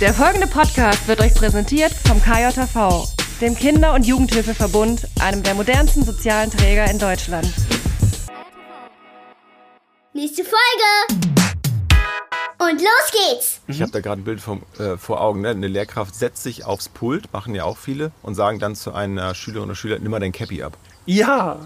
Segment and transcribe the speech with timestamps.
[0.00, 3.08] Der folgende Podcast wird euch präsentiert vom KJV,
[3.40, 7.52] dem Kinder- und Jugendhilfeverbund, einem der modernsten sozialen Träger in Deutschland.
[10.14, 11.24] Nächste Folge!
[12.60, 13.60] Und los geht's!
[13.68, 15.40] Ich habe da gerade ein Bild vom, äh, vor Augen.
[15.40, 15.50] Ne?
[15.50, 19.34] Eine Lehrkraft setzt sich aufs Pult, machen ja auch viele, und sagen dann zu einer
[19.34, 20.76] Schülerin oder Schüler, nimm mal dein Cappy ab.
[21.06, 21.60] Ja,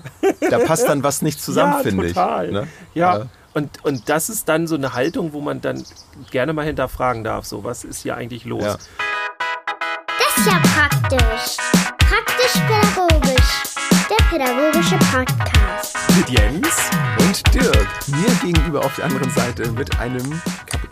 [0.51, 2.46] Da passt dann was nicht zusammen, ja, finde total.
[2.46, 2.52] ich.
[2.52, 2.69] Ne?
[2.95, 3.24] Ja, Äh,
[3.55, 5.84] und, und das ist dann so eine Haltung, wo man dann
[6.30, 8.62] gerne mal hinterfragen darf, so, was ist hier eigentlich los?
[8.62, 8.77] ja.
[8.77, 11.57] Das ist ja praktisch.
[11.98, 13.62] Praktisch-pädagogisch.
[14.10, 15.96] Der pädagogische Podcast.
[16.16, 16.69] Mit Jens?
[17.19, 20.41] Und Dirk, mir gegenüber auf der anderen Seite mit einem,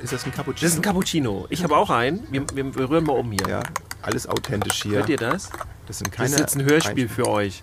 [0.03, 0.61] ist das ein Cappuccino?
[0.67, 1.47] Das ist ein Cappuccino.
[1.51, 2.27] Ich habe auch einen.
[2.31, 3.47] Wir, wir, wir rühren mal um hier.
[3.49, 3.63] Ja,
[4.03, 4.99] alles authentisch hier.
[4.99, 5.51] Hört ihr das?
[5.87, 6.29] Das sind Das keine.
[6.31, 7.63] ist jetzt ein Hörspiel Ein- für euch.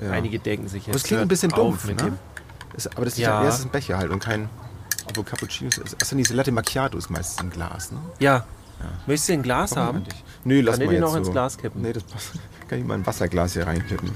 [0.00, 0.10] Ja.
[0.12, 0.94] Einige denken sich jetzt.
[0.94, 2.04] Das klingt ein bisschen dumpf, mit ne?
[2.10, 2.18] dem.
[2.74, 3.42] Das, aber das ist, Ja.
[3.42, 3.48] ja.
[3.48, 4.48] ist ein Becher halt und kein.
[5.08, 5.80] Obwohl Cappuccino ist.
[6.00, 7.98] Achso, diese Latte Macchiato ist meistens ein Glas, ne?
[8.18, 8.44] Ja.
[9.06, 9.96] Möchtest du ein Glas Warum haben?
[9.98, 10.24] eigentlich?
[10.44, 11.32] Nö, lass Kann ich mal jetzt auch ins so.
[11.32, 11.82] Glas kippen?
[11.82, 12.30] Nee, das passt.
[12.68, 14.10] Kann ich mal ein Wasserglas hier reinkippen.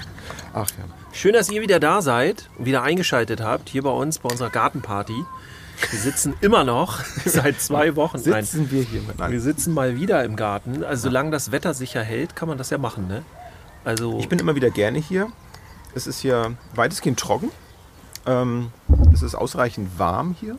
[0.54, 0.84] Ach ja.
[1.12, 4.50] Schön, dass ihr wieder da seid und wieder eingeschaltet habt, hier bei uns, bei unserer
[4.50, 5.12] Gartenparty.
[5.90, 8.22] Wir sitzen immer noch seit zwei Wochen.
[8.24, 9.40] Nein, Sitzen wir hier mit wir Nein.
[9.40, 10.84] sitzen mal wieder im Garten.
[10.84, 13.22] Also solange das Wetter sicher hält, kann man das ja machen, ne?
[13.84, 15.30] Also Ich bin immer wieder gerne hier.
[15.94, 17.50] Es ist hier weitestgehend trocken.
[18.26, 18.70] Ähm,
[19.12, 20.56] es ist ausreichend warm hier.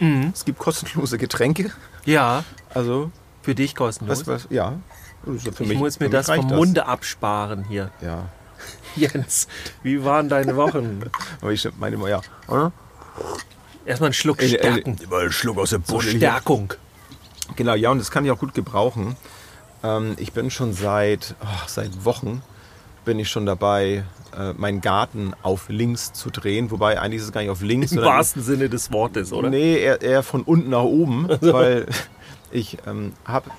[0.00, 0.30] Mhm.
[0.34, 1.70] Es gibt kostenlose Getränke.
[2.04, 3.10] ja, Also,
[3.42, 4.20] für dich kostenlos.
[4.20, 4.74] was, was, ja.
[5.26, 7.90] Also für ich mich- muss mir das vom Munde absparen hier.
[8.00, 8.26] Ja.
[8.96, 9.48] Jens,
[9.82, 11.00] wie waren deine Wochen?
[11.40, 12.20] Aber ich meine immer, ja.
[12.48, 12.72] Oder?
[13.86, 14.96] Erstmal einen Schluck Ey, ey, Stärken.
[15.02, 16.18] Immer einen Schluck aus der So Buddel hier.
[16.18, 16.74] Stärkung.
[17.56, 19.16] Genau, ja, und das kann ich auch gut gebrauchen.
[19.82, 22.42] Ähm, ich bin schon seit, ach, seit Wochen
[23.08, 24.04] bin ich schon dabei,
[24.38, 26.70] äh, meinen Garten auf links zu drehen.
[26.70, 29.48] Wobei eigentlich ist es gar nicht auf links, Im wahrsten Sinne des Wortes, oder?
[29.48, 31.86] Nee, eher, eher von unten nach oben, weil
[32.50, 33.50] ich ähm, habe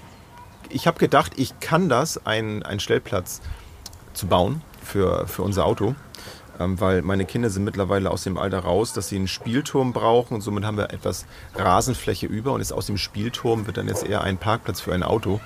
[0.69, 3.41] ich hab gedacht, ich kann das, einen, einen Stellplatz
[4.13, 5.95] zu bauen für, für unser Auto.
[6.59, 10.35] Ähm, weil meine Kinder sind mittlerweile aus dem Alter raus, dass sie einen Spielturm brauchen
[10.35, 11.25] und somit haben wir etwas
[11.55, 15.01] Rasenfläche über und jetzt aus dem Spielturm wird dann jetzt eher ein Parkplatz für ein
[15.01, 15.39] Auto,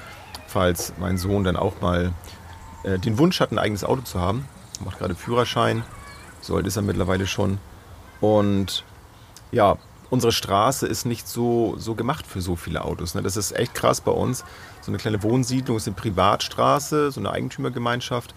[0.45, 2.11] falls mein Sohn dann auch mal
[2.83, 4.47] äh, den Wunsch hat, ein eigenes Auto zu haben.
[4.83, 5.83] Macht gerade Führerschein,
[6.41, 7.57] so alt ist er mittlerweile schon.
[8.21, 8.83] Und
[9.51, 9.77] ja,
[10.09, 13.15] unsere Straße ist nicht so, so gemacht für so viele Autos.
[13.15, 13.21] Ne?
[13.21, 14.43] Das ist echt krass bei uns.
[14.81, 18.33] So eine kleine Wohnsiedlung ist eine Privatstraße, so eine Eigentümergemeinschaft.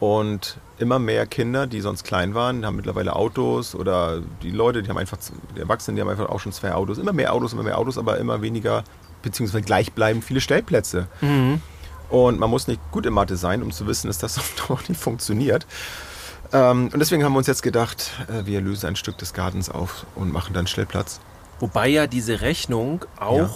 [0.00, 4.88] Und immer mehr Kinder, die sonst klein waren, haben mittlerweile Autos oder die Leute, die
[4.88, 5.18] haben einfach,
[5.54, 6.96] die Erwachsenen, die haben einfach auch schon zwei Autos.
[6.96, 8.82] Immer mehr Autos, immer mehr Autos, aber immer weniger,
[9.22, 11.06] beziehungsweise gleichbleibend viele Stellplätze.
[12.10, 14.38] Und man muss nicht gut in Mathe sein, um zu wissen, dass das
[14.68, 15.66] doch nicht funktioniert.
[16.52, 19.70] Ähm, und deswegen haben wir uns jetzt gedacht, äh, wir lösen ein Stück des Gartens
[19.70, 21.20] auf und machen dann Stellplatz.
[21.60, 23.50] Wobei ja diese Rechnung auch, Ja.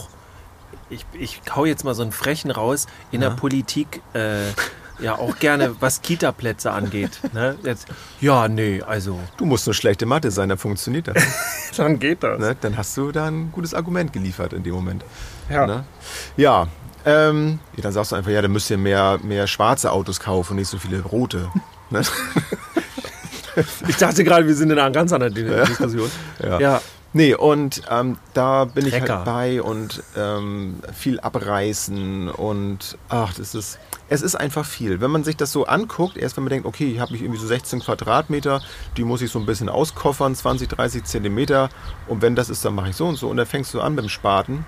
[0.91, 3.31] ich, ich hau jetzt mal so einen Frechen raus, in Ja.
[3.31, 4.51] der Politik äh,
[5.01, 7.19] ja auch gerne, was Kita-Plätze angeht.
[7.33, 7.57] Ne?
[7.65, 7.89] Jetzt,
[8.21, 9.19] ja, nee, also.
[9.39, 11.17] Du musst nur schlechte Mathe sein, dann funktioniert das.
[11.77, 12.39] Dann geht das.
[12.39, 12.55] ne?
[12.61, 15.05] Dann hast du da ein gutes Argument geliefert in dem Moment.
[15.51, 15.67] Ja.
[15.67, 15.85] Ne?
[16.37, 16.69] Ja,
[17.05, 20.53] ähm, ja, dann sagst du einfach, ja, dann müsst ihr mehr, mehr schwarze Autos kaufen
[20.53, 21.51] und nicht so viele rote.
[21.91, 22.01] Ne?
[23.87, 25.35] Ich dachte gerade, wir sind in einer ganz anderen
[25.67, 26.11] Diskussion.
[26.43, 26.59] Ja.
[26.59, 26.81] ja.
[27.17, 29.19] Nee, und ähm, da bin ich Trecker.
[29.19, 33.79] halt bei und ähm, viel abreißen und ach, das ist,
[34.09, 35.01] es ist einfach viel.
[35.01, 37.39] Wenn man sich das so anguckt, erst wenn man denkt, okay, ich habe ich irgendwie
[37.39, 38.63] so 16 Quadratmeter,
[38.97, 41.69] die muss ich so ein bisschen auskoffern, 20, 30 Zentimeter
[42.09, 43.95] und wenn das ist, dann mache ich so und so und dann fängst du an
[43.95, 44.67] mit dem Spaten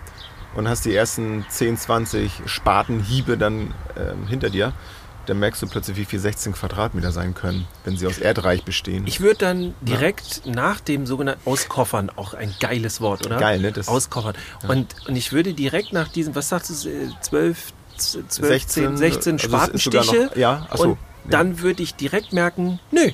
[0.56, 4.72] und hast die ersten 10, 20 Spatenhiebe dann ähm, hinter dir,
[5.27, 9.06] dann merkst du plötzlich, wie viel 16 Quadratmeter sein können, wenn sie aus Erdreich bestehen.
[9.06, 13.37] Ich würde dann direkt nach dem sogenannten Auskoffern, auch ein geiles Wort, oder?
[13.39, 13.72] Geil, ne?
[13.72, 14.34] Das- Auskoffern.
[14.69, 18.97] Und, und ich würde direkt nach diesem, was sagst du, äh, 12, 12 16, 16,
[18.99, 20.25] 16 also Spatenstiche.
[20.27, 23.11] noch- ja, ach so, und dann würde ich direkt merken, nö,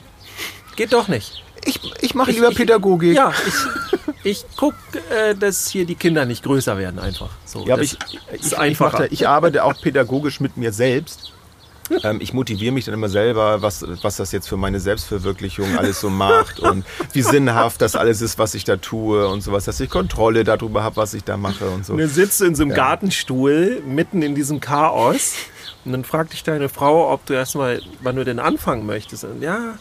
[0.76, 1.42] geht doch nicht.
[1.64, 3.16] ich ich mache lieber Pädagogik.
[3.16, 3.54] Ja, ich,
[4.24, 4.76] ich gucke,
[5.10, 7.30] äh, dass hier die Kinder nicht größer werden einfach.
[7.44, 7.96] So, Ja, aber ich,
[8.32, 11.32] ich, ich, da, ich arbeite auch pädagogisch mit mir selbst.
[12.04, 16.00] Ähm, ich motiviere mich dann immer selber, was, was das jetzt für meine Selbstverwirklichung alles
[16.00, 19.78] so macht und wie sinnhaft das alles ist, was ich da tue und sowas, dass
[19.80, 21.92] ich Kontrolle darüber habe, was ich da mache und so.
[21.92, 22.76] Und dann sitzt du in so einem Ja.
[22.76, 25.34] Gartenstuhl mitten in diesem Chaos
[25.84, 29.24] und dann fragt dich deine Frau, ob du erstmal, wann du denn anfangen möchtest.
[29.24, 29.74] Und ja,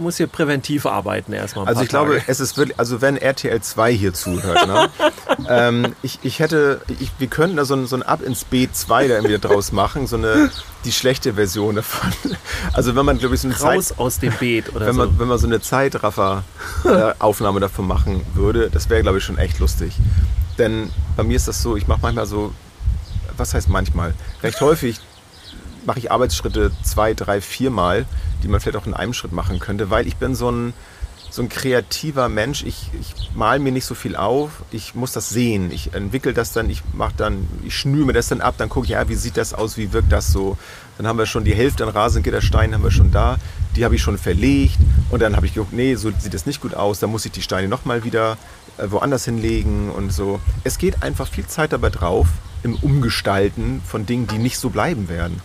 [0.00, 1.66] muss hier präventiv arbeiten erstmal.
[1.66, 2.24] Also ich glaube, Tage.
[2.26, 4.88] es ist wirklich, also wenn RTL 2 hier zuhört, ne?
[5.48, 9.08] ähm, ich, ich hätte, ich, wir könnten da so ein, so ein Ab ins B2
[9.08, 10.50] da irgendwie draus machen, so eine,
[10.84, 12.12] die schlechte Version davon.
[12.72, 15.00] Also wenn man, glaube ich, so eine raus Zeit, aus dem Beet oder wenn so.
[15.00, 19.58] man, wenn man so eine Zeitraffer-Aufnahme davon machen würde, das wäre, glaube ich, schon echt
[19.58, 19.94] lustig.
[20.58, 22.52] Denn bei mir ist das so, ich mache manchmal so,
[23.36, 24.14] was heißt manchmal?
[24.42, 25.00] Recht häufig
[25.86, 28.06] mache ich Arbeitsschritte zwei, drei, viermal,
[28.42, 30.72] die man vielleicht auch in einem Schritt machen könnte, weil ich bin so ein,
[31.30, 32.64] so ein kreativer Mensch.
[32.64, 34.62] Ich, ich mal mir nicht so viel auf.
[34.70, 35.70] Ich muss das sehen.
[35.70, 38.86] Ich entwickle das dann, ich mache dann, ich schnüre mir das dann ab, dann gucke
[38.86, 40.58] ich, ja, wie sieht das aus, wie wirkt das so.
[40.96, 43.38] Dann haben wir schon die Hälfte an Rasengittersteinen haben wir schon da.
[43.76, 44.78] Die habe ich schon verlegt.
[45.10, 46.98] Und dann habe ich geguckt, nee, so sieht das nicht gut aus.
[46.98, 48.36] Dann muss ich die Steine nochmal wieder
[48.76, 50.40] äh, woanders hinlegen und so.
[50.64, 52.28] Es geht einfach viel Zeit dabei drauf
[52.62, 55.40] im Umgestalten von Dingen, die nicht so bleiben werden.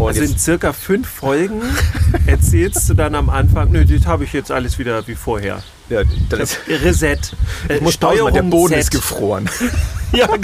[0.00, 1.60] Und also in circa fünf Folgen
[2.26, 5.62] erzählst du dann am Anfang, nö, das habe ich jetzt alles wieder wie vorher.
[5.90, 7.18] Ja, dann ist, Reset.
[7.68, 8.80] Äh, ich muss Steuerung der Boden Z.
[8.80, 9.50] ist gefroren.
[10.12, 10.26] ja,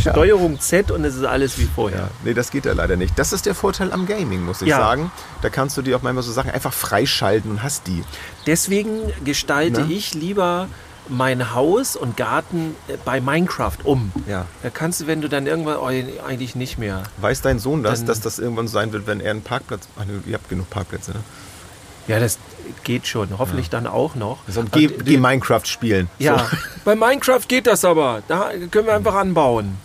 [0.00, 1.98] Steuerung Z und es ist alles wie vorher.
[1.98, 3.18] Ja, nee, das geht ja leider nicht.
[3.18, 4.78] Das ist der Vorteil am Gaming, muss ich ja.
[4.78, 5.10] sagen.
[5.42, 8.04] Da kannst du dir auch manchmal so Sachen einfach freischalten und hast die.
[8.46, 9.92] Deswegen gestalte ne?
[9.92, 10.68] ich lieber
[11.08, 14.12] mein Haus und Garten äh, bei Minecraft um.
[14.28, 14.46] Ja.
[14.62, 17.02] Da kannst du, wenn du dann irgendwann, oh, eigentlich nicht mehr.
[17.18, 20.34] Weiß dein Sohn das, dass das irgendwann sein wird, wenn er einen Parkplatz, ach, ihr
[20.34, 21.20] habt genug Parkplätze, ne?
[22.08, 22.38] Ja, das
[22.84, 23.38] geht schon.
[23.38, 23.72] Hoffentlich ja.
[23.72, 24.38] dann auch noch.
[24.46, 26.08] Also, geh, geh Minecraft spielen.
[26.18, 26.56] Ja, so.
[26.84, 28.22] bei Minecraft geht das aber.
[28.28, 29.76] Da können wir einfach anbauen.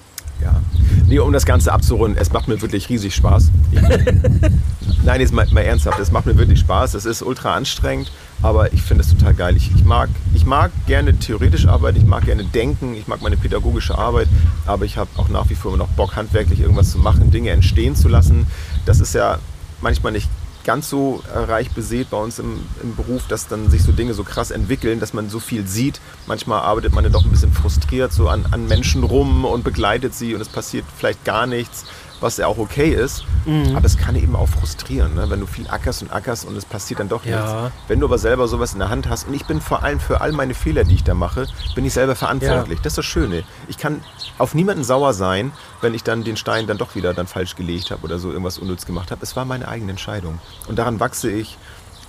[0.41, 0.62] Ja.
[1.07, 3.50] Nee, um das Ganze abzurunden, es macht mir wirklich riesig Spaß.
[5.03, 6.94] Nein, jetzt mal, mal ernsthaft, es macht mir wirklich Spaß.
[6.94, 8.12] Es ist ultra anstrengend,
[8.42, 9.56] aber ich finde es total geil.
[9.58, 13.38] Ich, ich, mag, ich mag gerne theoretisch arbeiten, ich mag gerne denken, ich mag meine
[13.38, 14.28] pädagogische Arbeit,
[14.66, 17.52] aber ich habe auch nach wie vor immer noch Bock, handwerklich irgendwas zu machen, Dinge
[17.52, 18.48] entstehen zu lassen.
[18.86, 19.40] Das ist ja
[19.82, 20.30] manchmal nicht
[20.64, 24.24] ganz so reich besät bei uns im, im, Beruf, dass dann sich so Dinge so
[24.24, 26.00] krass entwickeln, dass man so viel sieht.
[26.28, 30.14] Manchmal arbeitet man ja doch ein bisschen frustriert so an, an Menschen rum und begleitet
[30.14, 31.86] sie und es passiert vielleicht gar nichts
[32.21, 33.25] was ja auch okay ist.
[33.45, 33.75] Mhm.
[33.75, 35.29] Aber es kann eben auch frustrieren, ne?
[35.29, 37.63] wenn du viel ackerst und ackerst und es passiert dann doch ja.
[37.63, 37.75] nichts.
[37.88, 40.21] Wenn du aber selber sowas in der Hand hast und ich bin vor allem für
[40.21, 42.77] all meine Fehler, die ich da mache, bin ich selber verantwortlich.
[42.77, 42.83] Ja.
[42.83, 43.44] Das ist das Schöne.
[43.68, 44.03] Ich kann
[44.38, 45.51] auf niemanden sauer sein,
[45.81, 48.59] wenn ich dann den Stein dann doch wieder dann falsch gelegt habe oder so irgendwas
[48.59, 49.23] unnütz gemacht habe.
[49.23, 50.39] Es war meine eigene Entscheidung.
[50.68, 51.57] Und daran wachse ich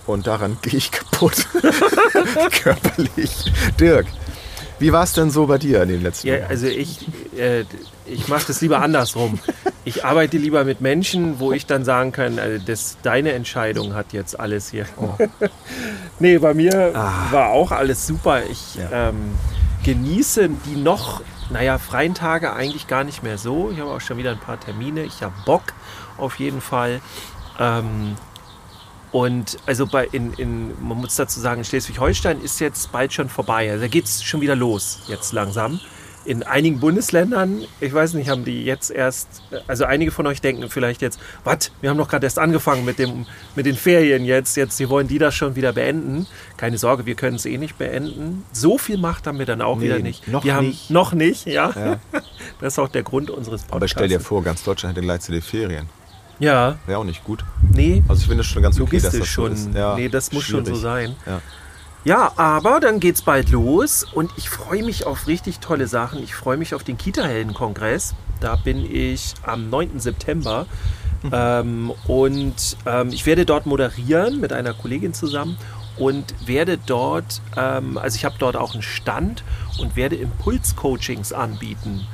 [0.07, 1.47] und daran gehe ich kaputt.
[2.51, 3.53] Körperlich.
[3.81, 4.07] Dirk,
[4.79, 6.41] wie war es denn so bei dir in den letzten Jahren?
[6.41, 7.07] Ja, also ich,
[7.37, 7.65] äh,
[8.05, 9.39] ich mache das lieber andersrum.
[9.85, 14.13] Ich arbeite lieber mit Menschen, wo ich dann sagen kann, also das, deine Entscheidung hat
[14.13, 14.87] jetzt alles hier.
[14.97, 15.15] Oh.
[16.21, 17.33] nee, bei mir ah.
[17.33, 18.45] war auch alles super.
[18.49, 19.09] Ich ja.
[19.09, 19.35] ähm,
[19.83, 23.71] genieße die noch, naja, freien Tage eigentlich gar nicht mehr so.
[23.73, 25.03] Ich habe auch schon wieder ein paar Termine.
[25.03, 25.65] Ich habe Bock
[26.17, 27.01] auf jeden Fall.
[27.59, 28.15] Ähm,
[29.11, 33.69] und also bei in, in, man muss dazu sagen, Schleswig-Holstein ist jetzt bald schon vorbei.
[33.69, 35.81] Also da geht es schon wieder los, jetzt langsam
[36.25, 39.29] in einigen Bundesländern, ich weiß nicht, haben die jetzt erst,
[39.67, 42.99] also einige von euch denken vielleicht jetzt, was, wir haben doch gerade erst angefangen mit,
[42.99, 43.27] dem,
[43.57, 46.27] mit den Ferien jetzt, jetzt, sie wollen die das schon wieder beenden.
[46.57, 48.45] Keine Sorge, wir können es eh nicht beenden.
[48.53, 50.29] So viel Macht haben wir dann auch nee, wieder nicht.
[50.29, 50.85] Noch wir nicht.
[50.85, 51.73] Haben noch nicht, ja.
[51.75, 51.99] ja.
[52.61, 53.77] Das ist auch der Grund unseres Podcasts.
[53.77, 55.89] Aber stell dir vor, ganz Deutschland hätte gleichzeitig Ferien.
[56.39, 56.79] Ja.
[56.87, 57.45] Wäre auch nicht gut.
[57.73, 58.03] Nee.
[58.09, 59.77] Also ich finde es schon ganz okay, dass das schon, so ist.
[59.77, 60.67] Ja, nee, das muss schwierig.
[60.67, 61.15] schon so sein.
[61.27, 61.41] Ja.
[62.05, 66.21] Ja, aber dann geht's bald los und ich freue mich auf richtig tolle Sachen.
[66.23, 68.15] Ich freue mich auf den Kita-Helden-Kongress.
[68.41, 70.01] Da bin ich am 9.
[70.01, 70.67] September.
[71.23, 71.31] Mhm.
[71.33, 75.57] Ähm, und ähm, ich werde dort moderieren mit einer Kollegin zusammen
[75.97, 79.45] und werde dort, ähm, also ich habe dort auch einen Stand
[79.79, 82.05] und werde Impulscoachings anbieten.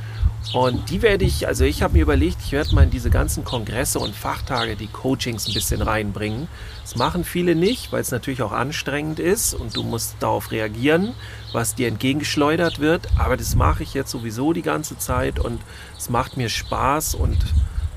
[0.55, 3.45] Und die werde ich, also ich habe mir überlegt, ich werde mal in diese ganzen
[3.45, 6.49] Kongresse und Fachtage die Coachings ein bisschen reinbringen.
[6.83, 11.15] Das machen viele nicht, weil es natürlich auch anstrengend ist und du musst darauf reagieren,
[11.53, 13.09] was dir entgegengeschleudert wird.
[13.19, 15.61] Aber das mache ich jetzt sowieso die ganze Zeit und
[15.99, 17.37] es macht mir Spaß und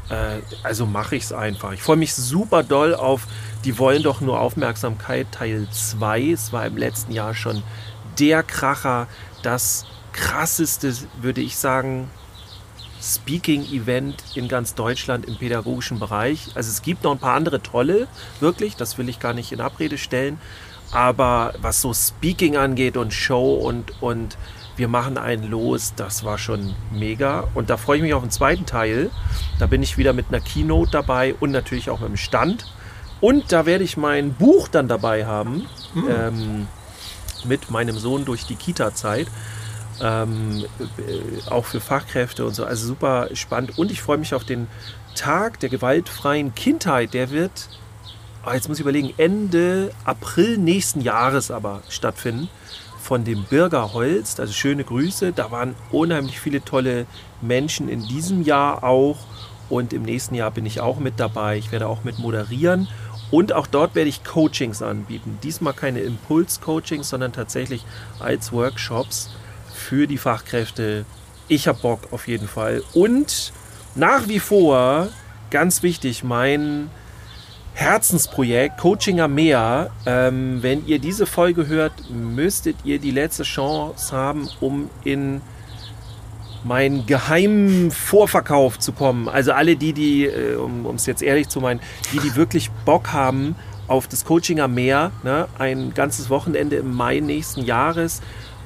[0.10, 1.72] äh, also mache ich es einfach.
[1.72, 3.28] Ich freue mich super doll auf
[3.64, 6.32] Die wollen doch nur Aufmerksamkeit Teil 2.
[6.32, 7.64] Es war im letzten Jahr schon
[8.20, 9.08] der Kracher,
[9.44, 12.10] das krasseste, würde ich sagen,
[13.02, 16.50] Speaking-Event in ganz Deutschland im pädagogischen Bereich.
[16.56, 18.08] Also es gibt noch ein paar andere tolle,
[18.40, 20.40] wirklich, das will ich gar nicht in Abrede stellen.
[20.92, 24.38] Aber was so Speaking angeht und Show und, und
[24.76, 27.48] wir machen einen los, das war schon mega.
[27.54, 29.10] Und da freue ich mich auf den zweiten Teil.
[29.58, 32.66] Da bin ich wieder mit einer Keynote dabei und natürlich auch mit dem Stand.
[33.22, 35.68] Und da werde ich mein Buch dann dabei haben.
[35.94, 36.08] Mhm.
[36.10, 36.68] Ähm,
[37.46, 39.28] mit meinem Sohn durch die Kita-Zeit
[40.02, 42.66] ähm, äh, auch für Fachkräfte und so.
[42.66, 43.78] Also super spannend.
[43.78, 44.68] Und ich freue mich auf den
[45.16, 47.14] Tag der gewaltfreien Kindheit.
[47.14, 47.70] Der wird,
[48.46, 52.50] oh, jetzt muss ich überlegen, Ende April nächsten Jahres aber stattfinden.
[53.00, 54.40] Von dem Bürger Holst.
[54.40, 55.34] Also schöne Grüße.
[55.34, 57.06] Da waren unheimlich viele tolle
[57.42, 59.18] Menschen in diesem Jahr auch.
[59.70, 61.58] Und im nächsten Jahr bin ich auch mit dabei.
[61.58, 62.88] Ich werde auch mit moderieren.
[63.32, 65.40] Und auch dort werde ich Coachings anbieten.
[65.42, 67.86] Diesmal keine Impuls-Coachings, sondern tatsächlich
[68.20, 69.30] als Workshops
[69.82, 71.06] für die Fachkräfte
[71.52, 72.82] ich habe Bock auf jeden Fall.
[72.94, 73.52] Und
[73.96, 75.10] nach wie vor,
[75.50, 76.90] ganz wichtig, mein
[77.74, 79.92] Herzensprojekt Coaching am Meer.
[80.06, 85.42] Ähm, wenn ihr diese Folge hört, müsstet ihr die letzte Chance haben, um in
[86.64, 89.28] meinen geheimen Vorverkauf zu kommen.
[89.28, 91.82] Also alle die, die, äh, um es jetzt ehrlich zu meinen,
[92.14, 93.56] die, die wirklich Bock haben
[93.88, 98.22] auf das Coaching am Meer, ne, ein ganzes Wochenende im Mai nächsten Jahres.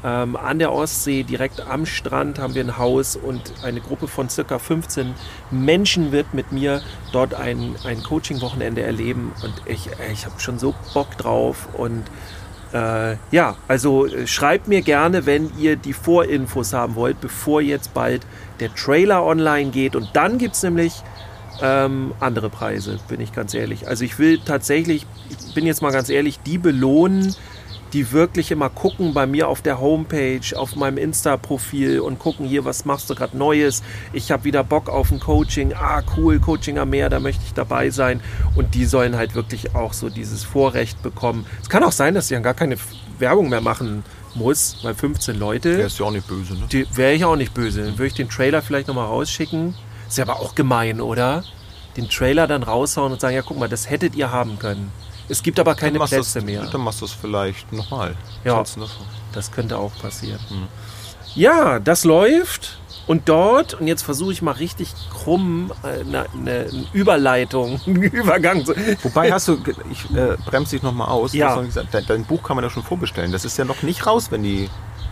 [0.06, 4.30] Ähm, an der Ostsee, direkt am Strand, haben wir ein Haus und eine Gruppe von
[4.30, 5.16] circa 15
[5.50, 6.82] Menschen wird mit mir
[7.12, 9.34] dort ein, ein Coaching-Wochenende erleben.
[9.42, 11.70] Und ich, ich habe schon so Bock drauf.
[11.74, 12.04] Und
[12.72, 17.96] äh, ja, also äh, schreibt mir gerne, wenn ihr die Vorinfos haben wollt, bevor jetzt
[17.96, 18.28] bald
[18.60, 19.96] der Trailer online geht.
[19.96, 21.02] Und dann gibt es nämlich
[21.64, 23.88] ähm, andere Preise, bin ich ganz ehrlich.
[23.88, 27.34] Also ich will tatsächlich, ich bin jetzt mal ganz ehrlich, die belohnen,
[27.96, 32.66] die wirklich immer gucken bei mir auf der Homepage, auf meinem Insta-Profil und gucken hier,
[32.66, 33.84] was machst du gerade Neues.
[34.12, 35.74] Ich habe wieder Bock auf ein Coaching.
[35.74, 38.20] Ah, cool, Coaching am Meer, da möchte ich dabei sein.
[38.54, 41.46] Und die sollen halt wirklich auch so dieses Vorrecht bekommen.
[41.62, 42.76] Es kann auch sein, dass ich dann gar keine
[43.18, 45.78] Werbung mehr machen muss, weil 15 Leute.
[45.78, 46.86] Wärst du auch nicht böse, ne?
[46.94, 47.84] Wäre ich auch nicht böse.
[47.86, 49.74] Dann würde ich den Trailer vielleicht nochmal rausschicken.
[50.10, 51.46] Ist ja aber auch gemein, oder?
[51.96, 54.92] Den Trailer dann raushauen und sagen, ja, guck mal, das hättet ihr haben können.
[55.30, 56.66] Es gibt aber keine Plätze das, mehr.
[56.66, 58.16] Dann machst du es vielleicht nochmal.
[58.44, 58.64] Ja,
[59.34, 60.40] das könnte auch passieren.
[60.50, 60.68] Hm.
[61.36, 62.80] Ja, das läuft.
[63.08, 68.02] Und dort, und jetzt versuche ich mal richtig krumm eine, äh, eine, eine Überleitung, einen
[68.02, 68.74] Übergang zu.
[69.04, 69.60] Wobei hast du,
[69.92, 71.34] ich äh, bremse dich nochmal aus.
[71.34, 71.56] Ja.
[71.62, 73.32] Gesagt, dein, dein, Buch kann man ja schon vorbestellen.
[73.32, 74.70] Das ist ja noch nicht raus, wenn die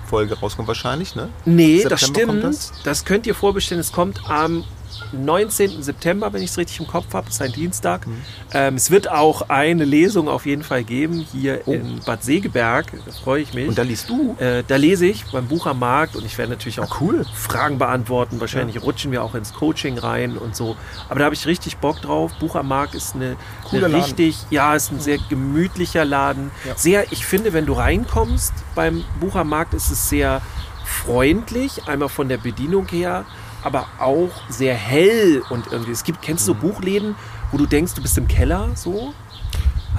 [0.07, 1.29] Folge rauskommt, wahrscheinlich, ne?
[1.45, 2.43] Nee, September das stimmt.
[2.43, 2.73] Das?
[2.83, 3.05] das?
[3.05, 3.79] könnt ihr vorbestellen.
[3.79, 4.63] Es kommt am
[5.11, 5.83] 19.
[5.83, 8.07] September, wenn ich es richtig im Kopf habe, ist ein Dienstag.
[8.07, 8.21] Mhm.
[8.53, 11.73] Ähm, es wird auch eine Lesung auf jeden Fall geben hier oh.
[11.73, 12.91] in Bad Segeberg.
[13.05, 13.67] Da freue ich mich.
[13.67, 14.35] Und da liest du?
[14.39, 17.25] Äh, da lese ich beim Buch am Markt und ich werde natürlich auch ah, cool.
[17.33, 18.39] Fragen beantworten.
[18.39, 18.81] Wahrscheinlich ja.
[18.81, 20.75] rutschen wir auch ins Coaching rein und so.
[21.09, 22.31] Aber da habe ich richtig Bock drauf.
[22.39, 23.35] Buch am Markt ist eine,
[23.71, 26.51] eine richtig, ja, ist ein sehr gemütlicher Laden.
[26.65, 26.75] Ja.
[26.75, 30.41] Sehr, ich finde, wenn du reinkommst beim Buch am Markt, ist es sehr
[30.83, 33.25] freundlich, einmal von der Bedienung her,
[33.63, 35.91] aber auch sehr hell und irgendwie.
[35.91, 36.59] Es gibt, kennst du so mhm.
[36.59, 37.15] Buchläden,
[37.51, 39.13] wo du denkst, du bist im Keller so?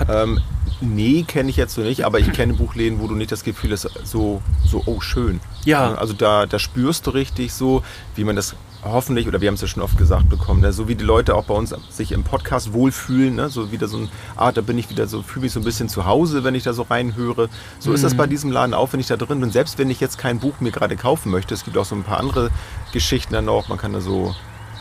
[0.09, 0.41] Ähm,
[0.81, 3.73] nee, kenne ich jetzt so nicht, aber ich kenne Buchläden, wo du nicht das Gefühl
[3.73, 5.41] hast, so, so oh, schön.
[5.65, 5.95] Ja.
[5.95, 7.83] Also da, da spürst du richtig so,
[8.17, 10.89] wie man das hoffentlich, oder wir haben es ja schon oft gesagt bekommen, ne, so
[10.89, 14.09] wie die Leute auch bei uns sich im Podcast wohlfühlen, ne, so wieder so ein,
[14.37, 16.63] ah, da bin ich wieder so, fühle mich so ein bisschen zu Hause, wenn ich
[16.63, 17.49] da so reinhöre.
[17.79, 17.97] So mhm.
[17.97, 18.19] ist das mhm.
[18.19, 19.51] bei diesem Laden auch, wenn ich da drin bin.
[19.51, 22.03] Selbst wenn ich jetzt kein Buch mir gerade kaufen möchte, es gibt auch so ein
[22.03, 22.51] paar andere
[22.93, 24.35] Geschichten dann noch, man kann da so,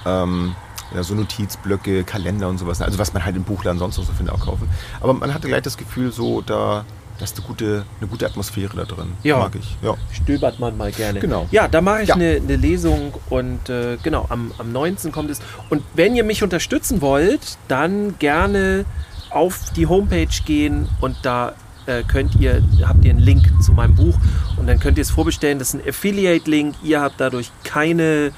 [0.05, 0.55] ähm,
[0.93, 4.13] ja, so Notizblöcke, Kalender und sowas, also was man halt im Buchladen sonst noch so
[4.13, 4.69] findet, auch kaufen.
[5.01, 6.85] Aber man hatte gleich das Gefühl, so da
[7.23, 9.13] das ist eine gute, eine gute Atmosphäre da drin.
[9.23, 9.39] Ja.
[9.39, 9.77] Mag ich.
[9.81, 9.95] Ja.
[10.11, 11.19] Stöbert man mal gerne.
[11.19, 11.47] Genau.
[11.51, 12.15] Ja, da mache ich ja.
[12.15, 15.11] eine, eine, Lesung und äh, genau, am, am 19.
[15.11, 15.39] kommt es.
[15.69, 18.85] Und wenn ihr mich unterstützen wollt, dann gerne
[19.29, 21.53] auf die Homepage gehen und da
[21.85, 24.15] äh, könnt ihr, habt ihr einen Link zu meinem Buch
[24.57, 25.59] und dann könnt ihr es vorbestellen.
[25.59, 26.75] Das ist ein Affiliate-Link.
[26.83, 28.31] Ihr habt dadurch keine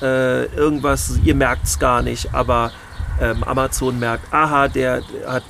[0.00, 2.72] äh, irgendwas, ihr merkt es gar nicht, aber
[3.20, 5.42] ähm, Amazon merkt, aha, der hat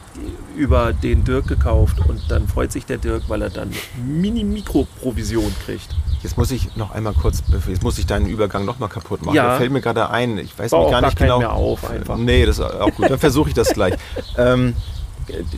[0.56, 3.70] über den Dirk gekauft und dann freut sich der Dirk, weil er dann
[4.06, 5.96] Mini-Mikro-Provision kriegt.
[6.22, 9.34] Jetzt muss ich noch einmal kurz, jetzt muss ich deinen Übergang noch mal kaputt machen.
[9.34, 9.48] Ja.
[9.48, 11.38] Da fällt mir gerade ein, ich weiß Bau gar nicht genau.
[11.38, 12.18] Mehr auf, einfach.
[12.18, 13.10] Nee, das ist auch gut.
[13.10, 13.94] Dann versuche ich das gleich.
[14.36, 14.74] ähm,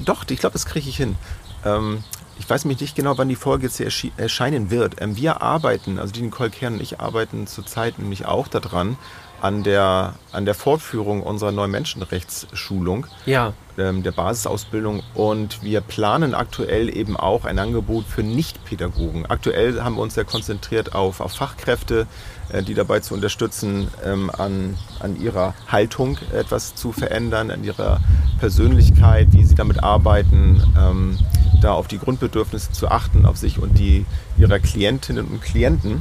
[0.05, 1.17] doch, ich glaube, das kriege ich hin.
[1.65, 2.05] Ähm,
[2.39, 3.81] ich weiß mich nicht genau, wann die Folge jetzt
[4.17, 5.01] erscheinen wird.
[5.01, 8.97] Ähm, wir arbeiten, also die Nicole Kern und ich arbeiten zurzeit nämlich auch daran,
[9.43, 13.53] an der, an der Fortführung unserer neuen Menschenrechtsschulung, ja.
[13.77, 15.03] ähm, der Basisausbildung.
[15.15, 19.27] Und wir planen aktuell eben auch ein Angebot für Nichtpädagogen.
[19.27, 22.07] Aktuell haben wir uns sehr konzentriert auf, auf Fachkräfte,
[22.53, 27.99] äh, die dabei zu unterstützen, ähm, an, an ihrer Haltung etwas zu verändern, an ihrer
[28.39, 31.19] Persönlichkeit, wie sie damit arbeiten, ähm,
[31.61, 34.07] da auf die Grundbedürfnisse zu achten, auf sich und die
[34.39, 36.01] ihrer Klientinnen und Klienten.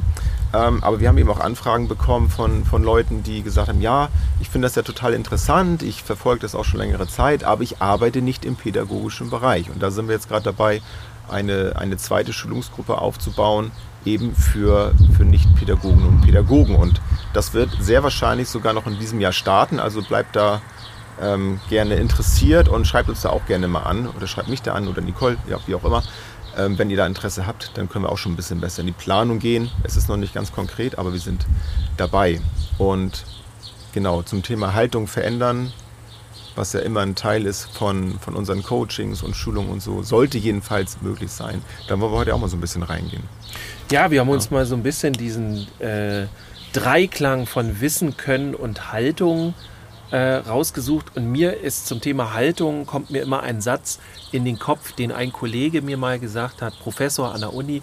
[0.54, 4.08] Ähm, aber wir haben eben auch Anfragen bekommen von, von Leuten, die gesagt haben, ja,
[4.40, 7.80] ich finde das ja total interessant, ich verfolge das auch schon längere Zeit, aber ich
[7.80, 9.70] arbeite nicht im pädagogischen Bereich.
[9.70, 10.82] Und da sind wir jetzt gerade dabei,
[11.28, 13.70] eine, eine zweite Schulungsgruppe aufzubauen,
[14.04, 16.74] eben für, für Nicht-Pädagogen und Pädagogen.
[16.74, 17.00] Und
[17.32, 20.60] das wird sehr wahrscheinlich sogar noch in diesem Jahr starten, also bleibt da
[21.20, 24.74] ähm, gerne interessiert und schreibt uns da auch gerne mal an oder schreibt mich da
[24.74, 26.02] an oder Nicole, ja, wie auch immer.
[26.56, 28.86] Ähm, wenn ihr da Interesse habt, dann können wir auch schon ein bisschen besser in
[28.86, 29.70] die Planung gehen.
[29.84, 31.46] Es ist noch nicht ganz konkret, aber wir sind
[31.96, 32.40] dabei.
[32.78, 33.24] Und
[33.92, 35.72] genau, zum Thema Haltung verändern,
[36.54, 40.36] was ja immer ein Teil ist von, von unseren Coachings und Schulungen und so, sollte
[40.36, 41.62] jedenfalls möglich sein.
[41.88, 43.22] Da wollen wir heute auch mal so ein bisschen reingehen.
[43.90, 44.52] Ja, wir haben uns ja.
[44.52, 46.26] mal so ein bisschen diesen, äh,
[46.72, 49.71] Dreiklang von Wissen, Können und Haltung äh,
[50.16, 51.16] rausgesucht.
[51.16, 53.98] Und mir ist zum Thema Haltung, kommt mir immer ein Satz
[54.30, 57.82] in den Kopf, den ein Kollege mir mal gesagt hat, Professor an der Uni.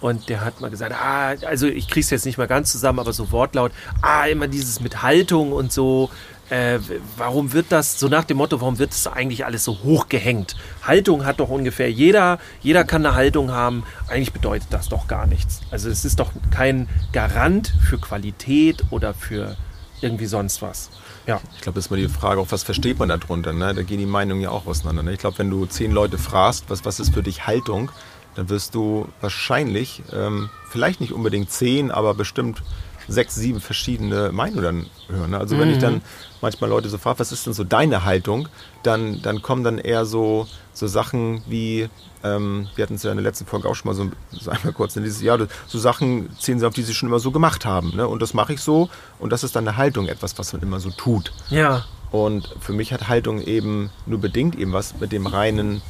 [0.00, 2.98] Und der hat mal gesagt, ah, also ich kriege es jetzt nicht mal ganz zusammen,
[3.00, 6.08] aber so Wortlaut, ah, immer dieses mit Haltung und so,
[6.48, 6.78] äh,
[7.16, 10.56] warum wird das, so nach dem Motto, warum wird das eigentlich alles so hochgehängt?
[10.82, 15.26] Haltung hat doch ungefähr jeder, jeder kann eine Haltung haben, eigentlich bedeutet das doch gar
[15.26, 15.60] nichts.
[15.70, 19.56] Also es ist doch kein Garant für Qualität oder für
[20.02, 20.90] irgendwie sonst was.
[21.26, 21.40] Ja.
[21.56, 23.52] Ich glaube, das ist mal die Frage, auch was versteht man darunter?
[23.52, 23.74] Ne?
[23.74, 25.02] Da gehen die Meinungen ja auch auseinander.
[25.02, 25.12] Ne?
[25.12, 27.90] Ich glaube, wenn du zehn Leute fragst, was, was ist für dich Haltung,
[28.34, 32.62] dann wirst du wahrscheinlich, ähm, vielleicht nicht unbedingt zehn, aber bestimmt
[33.10, 35.30] sechs, sieben verschiedene Meinungen dann hören.
[35.30, 35.38] Ne?
[35.38, 35.60] Also mhm.
[35.60, 36.02] wenn ich dann mhm.
[36.40, 38.48] manchmal Leute so frage, was ist denn so deine Haltung,
[38.82, 41.88] dann, dann kommen dann eher so, so Sachen wie,
[42.22, 44.72] ähm, wir hatten es ja in der letzten Folge auch schon mal so, so einmal
[44.72, 47.64] kurz in dieses Jahr, so Sachen zählen sie auf, die sie schon immer so gemacht
[47.64, 47.94] haben.
[47.96, 48.06] Ne?
[48.06, 48.88] Und das mache ich so
[49.18, 51.32] und das ist dann eine Haltung, etwas, was man immer so tut.
[51.50, 51.84] Ja.
[52.12, 55.82] Und für mich hat Haltung eben nur bedingt eben was mit dem reinen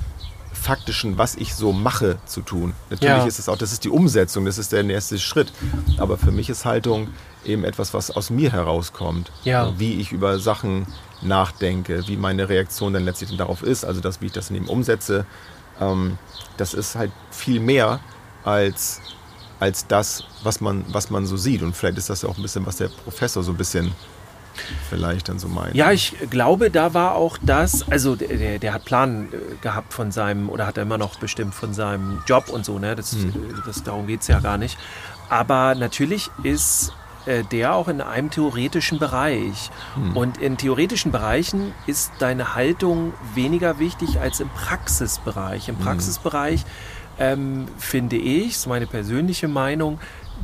[0.61, 2.75] faktischen, was ich so mache, zu tun.
[2.91, 3.25] Natürlich ja.
[3.25, 5.53] ist es auch, das ist die Umsetzung, das ist der erste Schritt.
[5.99, 7.09] Aber für mich ist Haltung
[7.45, 9.33] eben etwas, was aus mir herauskommt.
[9.45, 9.73] Ja.
[9.79, 10.87] Wie ich über Sachen
[11.23, 14.69] nachdenke, wie meine Reaktion dann letztlich darauf ist, also das, wie ich das dann eben
[14.69, 15.27] umsetze,
[15.81, 16.19] ähm,
[16.57, 18.01] das ist halt viel mehr
[18.45, 19.01] als,
[19.59, 21.63] als das, was man, was man so sieht.
[21.63, 23.93] Und vielleicht ist das ja auch ein bisschen, was der Professor so ein bisschen
[24.89, 25.75] vielleicht dann so meint.
[25.75, 30.11] Ja, ich glaube, da war auch das, also der, der hat Plan äh, gehabt von
[30.11, 32.97] seinem, oder hat er immer noch bestimmt von seinem Job und so, ne?
[32.97, 33.63] Das, hm.
[33.67, 34.79] das, darum geht es ja gar nicht.
[35.29, 36.93] Aber natürlich ist
[37.27, 39.71] äh, der auch in einem theoretischen Bereich.
[39.95, 40.17] Hm.
[40.17, 45.69] Und in theoretischen Bereichen ist deine Haltung weniger wichtig als im Praxisbereich.
[45.69, 45.85] Im hm.
[45.85, 46.65] Praxisbereich
[47.19, 50.01] ähm, finde ich, ist meine persönliche Meinung,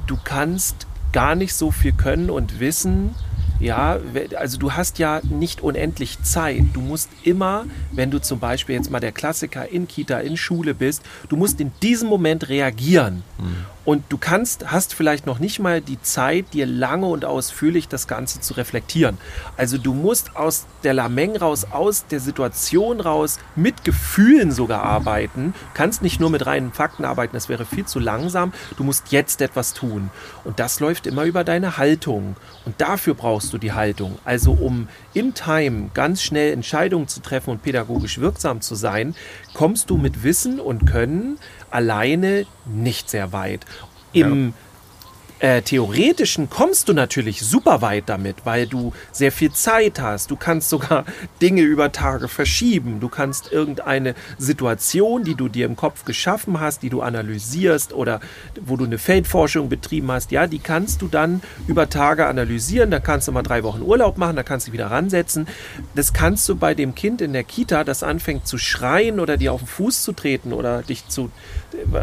[0.06, 3.14] du kannst gar nicht so viel können und wissen,
[3.60, 3.98] ja,
[4.36, 6.62] also du hast ja nicht unendlich Zeit.
[6.72, 10.74] Du musst immer, wenn du zum Beispiel jetzt mal der Klassiker in Kita, in Schule
[10.74, 13.22] bist, du musst in diesem Moment reagieren.
[13.38, 13.75] Mhm.
[13.86, 18.08] Und du kannst, hast vielleicht noch nicht mal die Zeit, dir lange und ausführlich das
[18.08, 19.16] Ganze zu reflektieren.
[19.56, 25.54] Also du musst aus der Lameng raus, aus der Situation raus, mit Gefühlen sogar arbeiten.
[25.72, 28.52] Kannst nicht nur mit reinen Fakten arbeiten, das wäre viel zu langsam.
[28.76, 30.10] Du musst jetzt etwas tun.
[30.42, 32.34] Und das läuft immer über deine Haltung.
[32.64, 34.18] Und dafür brauchst du die Haltung.
[34.24, 39.14] Also um in Time ganz schnell Entscheidungen zu treffen und pädagogisch wirksam zu sein,
[39.54, 41.38] kommst du mit Wissen und Können
[41.70, 43.64] alleine nicht sehr weit.
[44.12, 44.52] Im ja
[45.38, 50.30] äh, theoretischen kommst du natürlich super weit damit, weil du sehr viel Zeit hast.
[50.30, 51.04] Du kannst sogar
[51.42, 53.00] Dinge über Tage verschieben.
[53.00, 58.20] Du kannst irgendeine Situation, die du dir im Kopf geschaffen hast, die du analysierst oder
[58.60, 62.90] wo du eine Feldforschung betrieben hast, ja, die kannst du dann über Tage analysieren.
[62.90, 65.46] Da kannst du mal drei Wochen Urlaub machen, da kannst du wieder ransetzen.
[65.94, 69.52] Das kannst du bei dem Kind in der Kita, das anfängt zu schreien oder dir
[69.52, 71.30] auf den Fuß zu treten oder dich zu,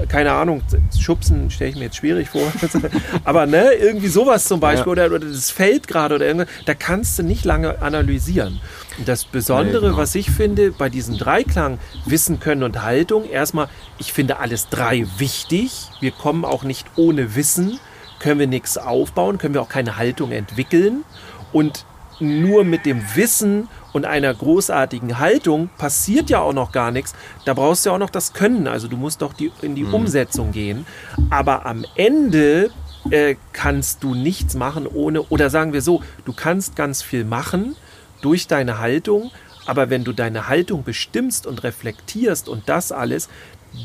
[0.08, 0.62] keine Ahnung,
[0.98, 2.52] schubsen, stelle ich mir jetzt schwierig vor.
[3.24, 5.06] Aber ne, irgendwie sowas zum Beispiel ja.
[5.06, 8.60] oder, oder das Feld gerade oder irgendwas, da kannst du nicht lange analysieren.
[8.98, 9.98] Und das Besondere, nee, genau.
[9.98, 15.06] was ich finde bei diesem Dreiklang Wissen, Können und Haltung, erstmal, ich finde alles drei
[15.18, 15.72] wichtig.
[16.00, 17.80] Wir kommen auch nicht ohne Wissen,
[18.20, 21.04] können wir nichts aufbauen, können wir auch keine Haltung entwickeln.
[21.52, 21.86] Und
[22.24, 27.14] nur mit dem Wissen und einer großartigen Haltung passiert ja auch noch gar nichts.
[27.46, 28.68] Da brauchst du ja auch noch das Können.
[28.68, 29.94] Also du musst doch die, in die mhm.
[29.94, 30.86] Umsetzung gehen.
[31.30, 32.72] Aber am Ende
[33.10, 37.76] äh, kannst du nichts machen ohne, oder sagen wir so, du kannst ganz viel machen
[38.22, 39.32] durch deine Haltung,
[39.66, 43.30] aber wenn du deine Haltung bestimmst und reflektierst und das alles,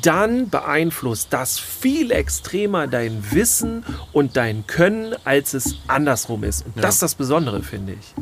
[0.03, 6.67] dann beeinflusst das viel extremer dein Wissen und dein Können, als es andersrum ist.
[6.67, 6.83] Und ja.
[6.83, 8.15] das ist das Besondere, finde ich.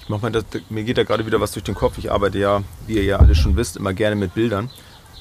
[0.00, 1.98] ich mach mal das, mir geht da gerade wieder was durch den Kopf.
[1.98, 4.70] Ich arbeite ja, wie ihr ja alle schon wisst, immer gerne mit Bildern.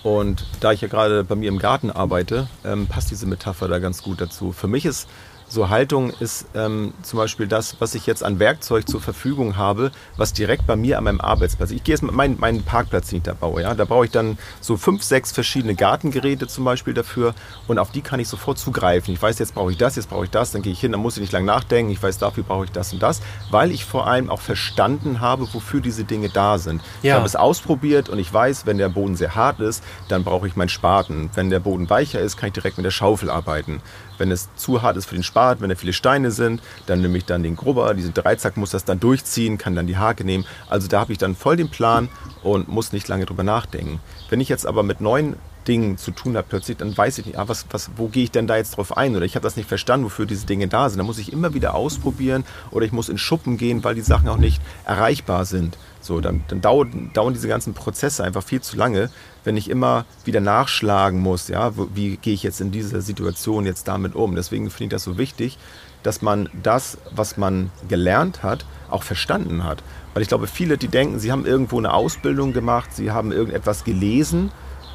[0.01, 3.79] Und da ich ja gerade bei mir im Garten arbeite, ähm, passt diese Metapher da
[3.79, 4.53] ganz gut dazu.
[4.53, 5.07] Für mich ist
[5.49, 9.91] so Haltung ist ähm, zum Beispiel das, was ich jetzt an Werkzeug zur Verfügung habe,
[10.15, 11.71] was direkt bei mir an meinem Arbeitsplatz.
[11.71, 13.63] Ich gehe jetzt mit meinem, meinen Parkplatz, den ich da baue.
[13.63, 13.73] Ja?
[13.73, 17.33] Da brauche ich dann so fünf, sechs verschiedene Gartengeräte zum Beispiel dafür
[17.67, 19.13] und auf die kann ich sofort zugreifen.
[19.13, 21.01] Ich weiß, jetzt brauche ich das, jetzt brauche ich das, dann gehe ich hin, dann
[21.01, 21.91] muss ich nicht lange nachdenken.
[21.91, 25.51] Ich weiß, dafür brauche ich das und das, weil ich vor allem auch verstanden habe,
[25.53, 26.81] wofür diese Dinge da sind.
[27.01, 27.13] Ja.
[27.13, 30.47] Ich habe es ausprobiert und ich weiß, wenn der Boden sehr hart ist, dann brauche
[30.47, 31.31] ich meinen Spaten.
[31.33, 33.81] Wenn der Boden weicher ist, kann ich direkt mit der Schaufel arbeiten.
[34.19, 37.17] Wenn es zu hart ist für den Spat, wenn da viele Steine sind, dann nehme
[37.17, 40.45] ich dann den Grubber, diesen Dreizack muss das dann durchziehen, kann dann die Hake nehmen.
[40.69, 42.09] Also da habe ich dann voll den Plan
[42.43, 43.99] und muss nicht lange drüber nachdenken.
[44.29, 45.35] Wenn ich jetzt aber mit neuen
[45.69, 48.31] Dingen zu tun habe plötzlich, dann weiß ich nicht, ah, was, was, wo gehe ich
[48.31, 49.15] denn da jetzt drauf ein?
[49.15, 50.97] Oder ich habe das nicht verstanden, wofür diese Dinge da sind.
[50.97, 54.27] Da muss ich immer wieder ausprobieren oder ich muss in Schuppen gehen, weil die Sachen
[54.27, 55.77] auch nicht erreichbar sind.
[56.01, 59.09] So, dann, dann dauern, dauern diese ganzen Prozesse einfach viel zu lange,
[59.43, 63.87] wenn ich immer wieder nachschlagen muss, ja, wie gehe ich jetzt in dieser Situation jetzt
[63.87, 64.35] damit um.
[64.35, 65.57] Deswegen finde ich das so wichtig,
[66.03, 69.83] dass man das, was man gelernt hat, auch verstanden hat.
[70.13, 73.83] Weil ich glaube, viele, die denken, sie haben irgendwo eine Ausbildung gemacht, sie haben irgendetwas
[73.83, 74.51] gelesen,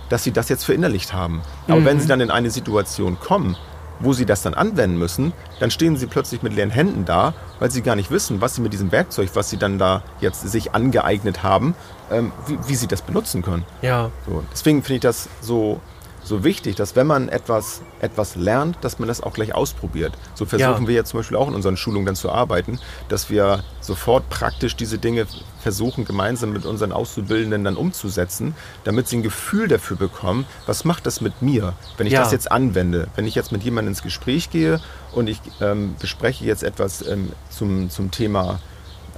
[0.09, 1.43] dass sie das jetzt verinnerlicht haben.
[1.69, 1.85] Aber mhm.
[1.85, 3.57] wenn sie dann in eine Situation kommen,
[4.01, 7.71] wo sie das dann anwenden müssen, dann stehen sie plötzlich mit leeren Händen da, weil
[7.71, 10.75] sie gar nicht wissen, was sie mit diesem Werkzeug, was sie dann da jetzt sich
[10.75, 11.75] angeeignet haben,
[12.11, 13.65] ähm, wie, wie, sie das benutzen können.
[13.83, 14.11] Ja.
[14.27, 15.81] So, deswegen finde ich das so
[16.25, 20.15] so wichtig, dass wenn man etwas, etwas lernt, dass man das auch gleich ausprobiert.
[20.35, 20.89] So versuchen ja.
[20.89, 24.75] wir jetzt zum Beispiel auch in unseren Schulungen dann zu arbeiten, dass wir sofort praktisch
[24.75, 25.27] diese Dinge
[25.61, 31.07] versuchen, gemeinsam mit unseren Auszubildenden dann umzusetzen, damit sie ein Gefühl dafür bekommen, was macht
[31.07, 32.23] das mit mir, wenn ich ja.
[32.23, 33.09] das jetzt anwende.
[33.17, 34.81] Wenn ich jetzt mit jemandem ins Gespräch gehe
[35.13, 38.61] und ich ähm, bespreche jetzt etwas ähm, zum, zum Thema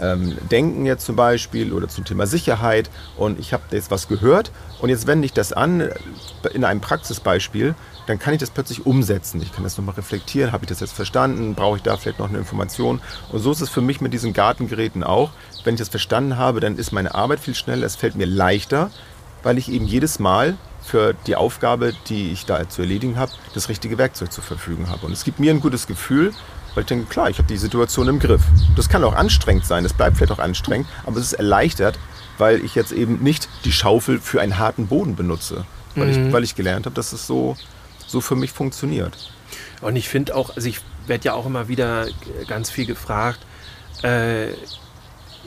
[0.00, 4.52] ähm, Denken jetzt zum Beispiel oder zum Thema Sicherheit und ich habe jetzt was gehört
[4.80, 5.94] und jetzt wende ich das an äh,
[6.52, 7.74] in einem Praxisbeispiel,
[8.06, 9.42] dann kann ich das plötzlich umsetzen.
[9.42, 12.28] Ich kann das nochmal reflektieren, habe ich das jetzt verstanden, brauche ich da vielleicht noch
[12.28, 13.00] eine Information
[13.32, 15.30] und so ist es für mich mit diesen Gartengeräten auch.
[15.64, 18.90] Wenn ich das verstanden habe, dann ist meine Arbeit viel schneller, es fällt mir leichter,
[19.42, 23.68] weil ich eben jedes Mal für die Aufgabe, die ich da zu erledigen habe, das
[23.68, 25.06] richtige Werkzeug zur Verfügung habe.
[25.06, 26.32] Und es gibt mir ein gutes Gefühl,
[26.76, 28.42] weil ich denke, klar, ich habe die Situation im Griff.
[28.76, 31.98] Das kann auch anstrengend sein, es bleibt vielleicht auch anstrengend, aber es ist erleichtert,
[32.38, 35.64] weil ich jetzt eben nicht die Schaufel für einen harten Boden benutze.
[35.94, 36.26] Weil, mhm.
[36.26, 37.56] ich, weil ich gelernt habe, dass es so,
[38.06, 39.16] so für mich funktioniert.
[39.80, 42.06] Und ich finde auch, also ich werde ja auch immer wieder
[42.46, 43.40] ganz viel gefragt,
[44.02, 44.48] äh,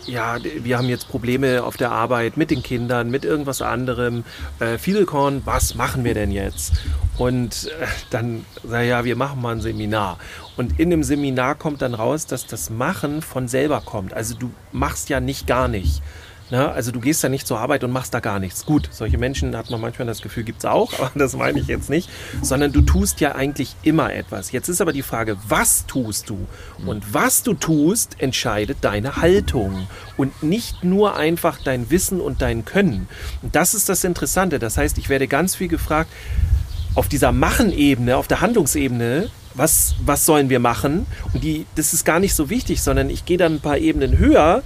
[0.06, 4.24] ja, wir haben jetzt Probleme auf der Arbeit mit den Kindern, mit irgendwas anderem.
[4.60, 6.74] Äh, Fiedelkorn, was machen wir denn jetzt?
[7.18, 10.18] Und äh, dann, naja, wir machen mal ein Seminar.
[10.60, 14.14] Und in dem Seminar kommt dann raus, dass das Machen von selber kommt.
[14.14, 16.02] Also du machst ja nicht gar nicht.
[16.52, 16.70] Ne?
[16.70, 18.66] also du gehst ja nicht zur Arbeit und machst da gar nichts.
[18.66, 21.68] Gut, solche Menschen hat man manchmal das Gefühl, gibt es auch, aber das meine ich
[21.68, 22.10] jetzt nicht.
[22.42, 24.52] Sondern du tust ja eigentlich immer etwas.
[24.52, 26.46] Jetzt ist aber die Frage, was tust du?
[26.86, 29.88] Und was du tust, entscheidet deine Haltung.
[30.18, 33.08] Und nicht nur einfach dein Wissen und dein Können.
[33.42, 34.60] Und das ist das Interessante.
[34.60, 36.12] Das heißt, ich werde ganz viel gefragt,
[36.96, 41.06] auf dieser Machenebene, auf der Handlungsebene, was, was sollen wir machen?
[41.34, 44.18] Und die, das ist gar nicht so wichtig, sondern ich gehe dann ein paar Ebenen
[44.18, 44.64] höher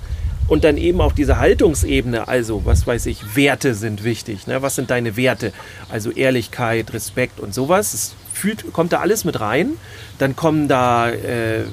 [0.47, 4.45] und dann eben auf diese Haltungsebene, also was weiß ich, Werte sind wichtig.
[4.47, 4.61] Ne?
[4.61, 5.51] Was sind deine Werte?
[5.89, 7.93] Also Ehrlichkeit, Respekt und sowas.
[7.93, 9.71] Es fühlt, kommt da alles mit rein.
[10.19, 11.63] Dann kommen da äh,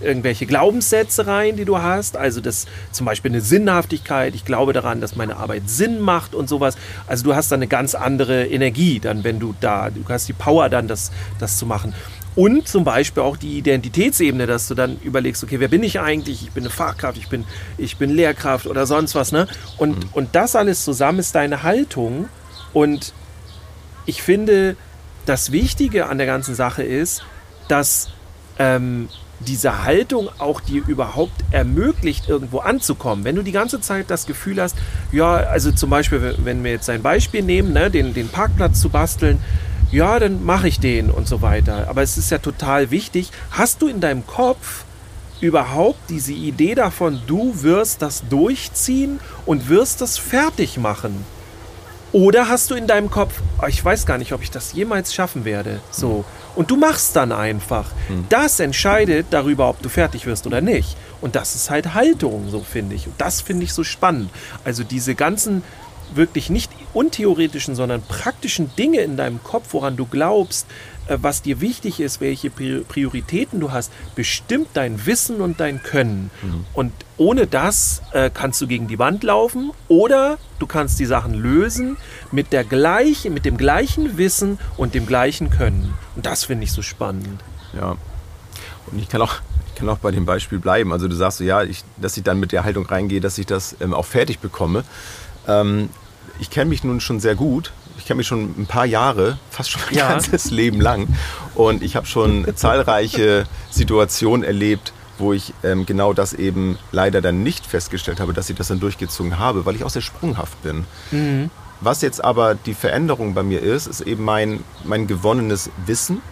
[0.00, 2.16] irgendwelche Glaubenssätze rein, die du hast.
[2.16, 4.34] Also das zum Beispiel eine Sinnhaftigkeit.
[4.34, 6.76] Ich glaube daran, dass meine Arbeit Sinn macht und sowas.
[7.06, 10.32] Also du hast da eine ganz andere Energie, dann wenn du da, du hast die
[10.32, 11.94] Power dann, das, das zu machen.
[12.36, 16.42] Und zum Beispiel auch die Identitätsebene, dass du dann überlegst, okay, wer bin ich eigentlich?
[16.42, 17.44] Ich bin eine Fachkraft, ich bin,
[17.78, 19.32] ich bin Lehrkraft oder sonst was.
[19.32, 19.48] Ne?
[19.78, 20.08] Und, mhm.
[20.12, 22.28] und das alles zusammen ist deine Haltung.
[22.74, 23.14] Und
[24.04, 24.76] ich finde,
[25.24, 27.24] das Wichtige an der ganzen Sache ist,
[27.68, 28.10] dass
[28.58, 29.08] ähm,
[29.40, 33.24] diese Haltung auch dir überhaupt ermöglicht, irgendwo anzukommen.
[33.24, 34.76] Wenn du die ganze Zeit das Gefühl hast,
[35.12, 38.88] ja, also zum Beispiel, wenn wir jetzt ein Beispiel nehmen, ne, den, den Parkplatz zu
[38.88, 39.38] basteln,
[39.90, 41.86] ja, dann mache ich den und so weiter.
[41.88, 44.84] Aber es ist ja total wichtig, hast du in deinem Kopf
[45.40, 51.24] überhaupt diese Idee davon, du wirst das durchziehen und wirst das fertig machen?
[52.12, 55.12] Oder hast du in deinem Kopf, oh, ich weiß gar nicht, ob ich das jemals
[55.14, 56.24] schaffen werde, so.
[56.54, 57.90] Und du machst dann einfach.
[58.08, 58.24] Hm.
[58.30, 60.96] Das entscheidet darüber, ob du fertig wirst oder nicht.
[61.20, 63.06] Und das ist halt Haltung, so finde ich.
[63.06, 64.30] Und das finde ich so spannend.
[64.64, 65.62] Also diese ganzen
[66.14, 70.66] wirklich nicht untheoretischen, sondern praktischen Dinge in deinem Kopf, woran du glaubst,
[71.08, 76.30] äh, was dir wichtig ist, welche Prioritäten du hast, bestimmt dein Wissen und dein Können.
[76.42, 76.64] Mhm.
[76.72, 81.34] Und ohne das äh, kannst du gegen die Wand laufen oder du kannst die Sachen
[81.34, 81.98] lösen
[82.32, 85.92] mit, der gleichen, mit dem gleichen Wissen und dem gleichen Können.
[86.16, 87.40] Und das finde ich so spannend.
[87.76, 87.96] Ja.
[88.90, 89.34] Und ich kann auch,
[89.68, 90.92] ich kann auch bei dem Beispiel bleiben.
[90.92, 93.44] Also du sagst so, ja, ich, dass ich dann mit der Haltung reingehe, dass ich
[93.44, 94.82] das ähm, auch fertig bekomme.
[95.46, 95.90] Ähm,
[96.38, 97.72] ich kenne mich nun schon sehr gut.
[97.98, 100.08] Ich kenne mich schon ein paar Jahre, fast schon mein ja.
[100.08, 101.08] ganzes Leben lang.
[101.54, 107.42] Und ich habe schon zahlreiche Situationen erlebt, wo ich ähm, genau das eben leider dann
[107.42, 110.84] nicht festgestellt habe, dass ich das dann durchgezogen habe, weil ich auch sehr sprunghaft bin.
[111.10, 111.50] Mhm.
[111.80, 116.22] Was jetzt aber die Veränderung bei mir ist, ist eben mein, mein gewonnenes Wissen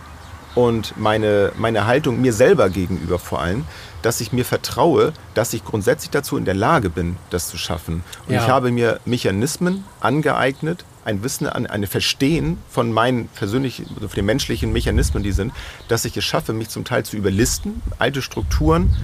[0.55, 3.65] und meine, meine Haltung mir selber gegenüber vor allem,
[4.05, 8.05] dass ich mir vertraue, dass ich grundsätzlich dazu in der Lage bin, das zu schaffen.
[8.27, 8.43] Und ja.
[8.43, 14.17] ich habe mir Mechanismen angeeignet, ein Wissen, ein, ein Verstehen von meinen persönlichen, also von
[14.17, 15.53] den menschlichen Mechanismen, die sind,
[15.89, 18.95] dass ich es schaffe, mich zum Teil zu überlisten, alte Strukturen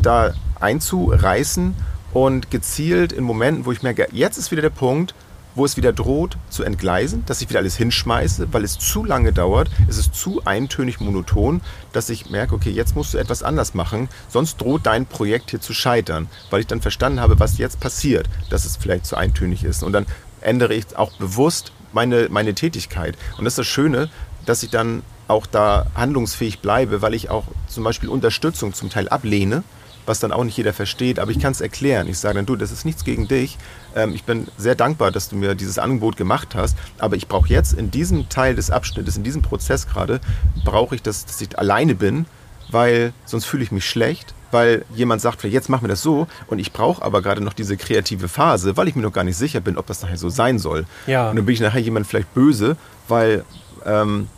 [0.00, 1.74] da einzureißen
[2.14, 5.14] und gezielt in Momenten, wo ich merke, jetzt ist wieder der Punkt,
[5.54, 9.32] wo es wieder droht zu entgleisen, dass ich wieder alles hinschmeiße, weil es zu lange
[9.32, 11.60] dauert, es ist zu eintönig monoton,
[11.92, 15.60] dass ich merke, okay, jetzt musst du etwas anders machen, sonst droht dein Projekt hier
[15.60, 19.64] zu scheitern, weil ich dann verstanden habe, was jetzt passiert, dass es vielleicht zu eintönig
[19.64, 19.82] ist.
[19.82, 20.06] Und dann
[20.40, 23.16] ändere ich auch bewusst meine, meine Tätigkeit.
[23.36, 24.08] Und das ist das Schöne,
[24.46, 29.08] dass ich dann auch da handlungsfähig bleibe, weil ich auch zum Beispiel Unterstützung zum Teil
[29.08, 29.62] ablehne,
[30.06, 32.08] was dann auch nicht jeder versteht, aber ich kann es erklären.
[32.08, 33.58] Ich sage dann, du, das ist nichts gegen dich.
[33.94, 37.48] Ähm, ich bin sehr dankbar, dass du mir dieses Angebot gemacht hast, aber ich brauche
[37.48, 40.20] jetzt in diesem Teil des Abschnittes, in diesem Prozess gerade,
[40.64, 42.26] brauche ich, dass, dass ich alleine bin,
[42.70, 46.58] weil sonst fühle ich mich schlecht, weil jemand sagt, jetzt machen wir das so und
[46.58, 49.60] ich brauche aber gerade noch diese kreative Phase, weil ich mir noch gar nicht sicher
[49.60, 50.86] bin, ob das nachher so sein soll.
[51.06, 51.30] Ja.
[51.30, 52.76] Und dann bin ich nachher jemand vielleicht böse,
[53.08, 53.44] weil
[53.84, 54.28] ähm,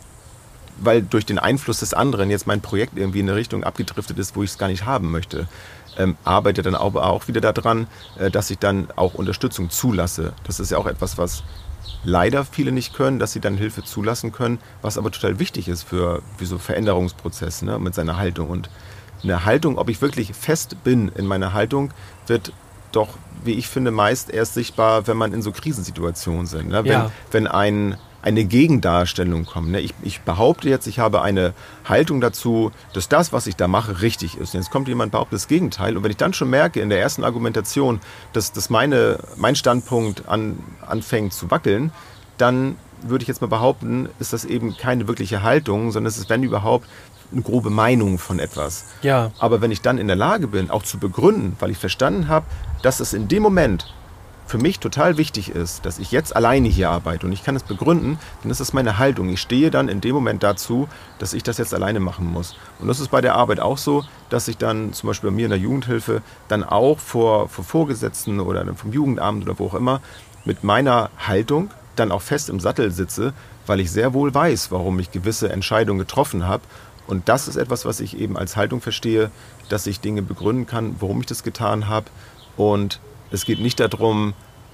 [0.77, 4.35] weil durch den Einfluss des anderen jetzt mein Projekt irgendwie in eine Richtung abgedriftet ist,
[4.35, 5.47] wo ich es gar nicht haben möchte.
[5.97, 10.33] Ähm, arbeite dann aber auch wieder daran, äh, dass ich dann auch Unterstützung zulasse.
[10.43, 11.43] Das ist ja auch etwas, was
[12.03, 15.83] leider viele nicht können, dass sie dann Hilfe zulassen können, was aber total wichtig ist
[15.83, 18.49] für, für so Veränderungsprozesse ne, mit seiner Haltung.
[18.49, 18.69] Und
[19.23, 21.91] eine Haltung, ob ich wirklich fest bin in meiner Haltung,
[22.27, 22.51] wird
[22.91, 23.09] doch,
[23.43, 26.69] wie ich finde, meist erst sichtbar, wenn man in so Krisensituationen sind.
[26.69, 26.83] Ne?
[26.83, 27.11] Wenn, Ja.
[27.31, 29.69] wenn ein eine Gegendarstellung kommt.
[29.69, 29.81] Ne?
[29.81, 31.53] Ich, ich behaupte jetzt, ich habe eine
[31.85, 34.55] Haltung dazu, dass das, was ich da mache, richtig ist.
[34.55, 35.97] Und jetzt kommt jemand, behauptet das Gegenteil.
[35.97, 37.99] Und wenn ich dann schon merke in der ersten Argumentation,
[38.31, 40.57] dass, dass meine, mein Standpunkt an,
[40.87, 41.91] anfängt zu wackeln,
[42.37, 46.29] dann würde ich jetzt mal behaupten, ist das eben keine wirkliche Haltung, sondern es ist,
[46.29, 46.87] wenn überhaupt,
[47.33, 48.85] eine grobe Meinung von etwas.
[49.01, 49.31] Ja.
[49.39, 52.45] Aber wenn ich dann in der Lage bin, auch zu begründen, weil ich verstanden habe,
[52.83, 53.91] dass es in dem Moment
[54.45, 57.63] für mich total wichtig ist, dass ich jetzt alleine hier arbeite und ich kann es
[57.63, 59.29] begründen, dann ist das meine Haltung.
[59.29, 60.87] Ich stehe dann in dem Moment dazu,
[61.19, 62.55] dass ich das jetzt alleine machen muss.
[62.79, 65.45] Und das ist bei der Arbeit auch so, dass ich dann zum Beispiel bei mir
[65.45, 70.01] in der Jugendhilfe dann auch vor, vor Vorgesetzten oder vom Jugendamt oder wo auch immer
[70.45, 73.33] mit meiner Haltung dann auch fest im Sattel sitze,
[73.65, 76.63] weil ich sehr wohl weiß, warum ich gewisse Entscheidungen getroffen habe.
[77.07, 79.31] Und das ist etwas, was ich eben als Haltung verstehe,
[79.69, 82.07] dass ich Dinge begründen kann, warum ich das getan habe.
[82.57, 82.99] Und
[83.33, 84.33] es geht nicht darum,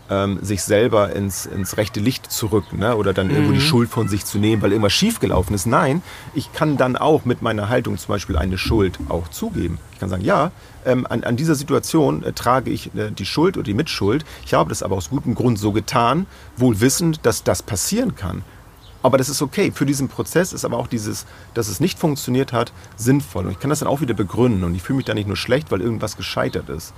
[0.10, 2.96] ähm, sich selber ins, ins rechte Licht zu rücken ne?
[2.98, 5.66] oder dann irgendwo die Schuld von sich zu nehmen, weil irgendwas schiefgelaufen ist.
[5.66, 6.02] Nein,
[6.34, 9.78] ich kann dann auch mit meiner Haltung zum Beispiel eine Schuld auch zugeben.
[9.94, 10.52] Ich kann sagen, ja,
[10.86, 14.26] ähm, an, an dieser Situation äh, trage ich äh, die Schuld oder die Mitschuld.
[14.46, 16.26] Ich habe das aber aus gutem Grund so getan,
[16.58, 18.44] wohl wissend, dass das passieren kann.
[19.02, 19.72] Aber das ist okay.
[19.74, 23.46] Für diesen Prozess ist aber auch dieses, dass es nicht funktioniert hat, sinnvoll.
[23.46, 24.66] Und ich kann das dann auch wieder begründen.
[24.66, 26.94] Und ich fühle mich da nicht nur schlecht, weil irgendwas gescheitert ist.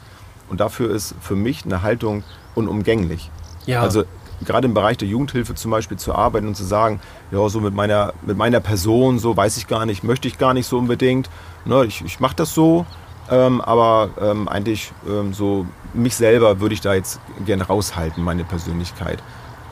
[0.52, 2.24] Und dafür ist für mich eine Haltung
[2.56, 3.32] unumgänglich.
[3.66, 3.82] Ja.
[3.82, 4.04] Also
[4.46, 7.00] gerade im Bereich der Jugendhilfe zum Beispiel zu arbeiten und zu sagen,
[7.32, 10.54] ja, so mit meiner, mit meiner Person, so weiß ich gar nicht, möchte ich gar
[10.54, 11.30] nicht so unbedingt.
[11.64, 12.86] Ne, ich ich mache das so,
[13.30, 18.44] ähm, aber ähm, eigentlich ähm, so mich selber würde ich da jetzt gerne raushalten, meine
[18.44, 19.20] Persönlichkeit.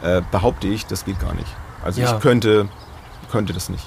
[0.01, 1.53] Äh, behaupte ich, das geht gar nicht.
[1.83, 2.15] Also Ja.
[2.15, 2.69] ich könnte,
[3.29, 3.85] könnte das nicht.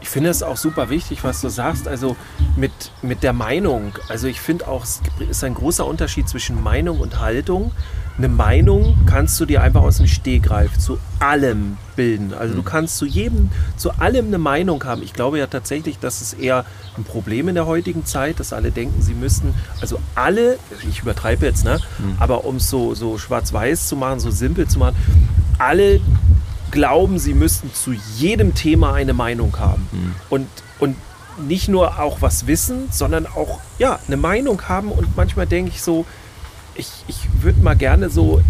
[0.00, 2.16] Ich finde es auch super wichtig, was du sagst, also
[2.56, 2.72] mit,
[3.02, 3.92] mit der Meinung.
[4.08, 7.72] Also ich finde auch, es ist ein großer Unterschied zwischen Meinung und Haltung.
[8.16, 12.34] Eine Meinung kannst du dir einfach aus dem Stegreif zu allem bilden.
[12.34, 15.04] Also du kannst zu jedem, zu allem eine Meinung haben.
[15.04, 16.64] Ich glaube ja tatsächlich, dass es eher
[16.96, 21.46] ein Problem in der heutigen Zeit, dass alle denken, sie müssten, also alle, ich übertreibe
[21.46, 21.78] jetzt, ne?
[22.18, 24.96] Aber um es so, so schwarz-weiß zu machen, so simpel zu machen,
[25.58, 26.00] alle
[26.70, 29.88] glauben, sie müssten zu jedem Thema eine Meinung haben.
[30.30, 30.46] Und,
[30.78, 30.96] und
[31.46, 34.90] nicht nur auch was wissen, sondern auch ja, eine Meinung haben.
[34.90, 36.04] Und manchmal denke ich so,
[36.74, 38.40] ich, ich würde mal gerne so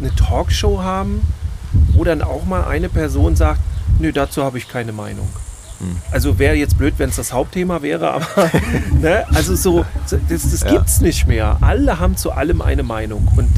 [0.00, 1.20] eine Talkshow haben,
[1.94, 3.60] wo dann auch mal eine Person sagt,
[3.98, 5.28] nö, dazu habe ich keine Meinung.
[6.12, 8.26] Also wäre jetzt blöd, wenn es das Hauptthema wäre, aber
[9.00, 10.70] ne, also so, so, das, das Ja.
[10.70, 11.56] gibt's nicht mehr.
[11.60, 13.26] Alle haben zu allem eine Meinung.
[13.36, 13.48] Und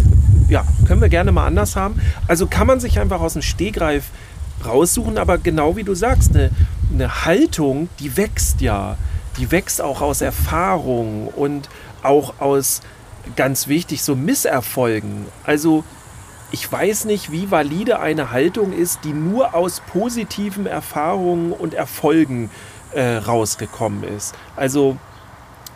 [0.49, 2.01] ja, können wir gerne mal anders haben.
[2.29, 4.05] Also kann man sich einfach aus dem Stegreif
[4.65, 6.51] raussuchen, aber genau wie du sagst, eine,
[6.93, 8.97] eine Haltung, die wächst ja.
[9.39, 11.69] Die wächst auch aus Erfahrung und
[12.03, 12.83] auch aus,
[13.37, 15.27] ganz wichtig, so Misserfolgen.
[15.45, 15.85] Also
[16.51, 22.51] ich weiß nicht, wie valide eine Haltung ist, die nur aus positiven Erfahrungen und Erfolgen
[22.93, 24.35] äh, rausgekommen ist.
[24.55, 24.97] Also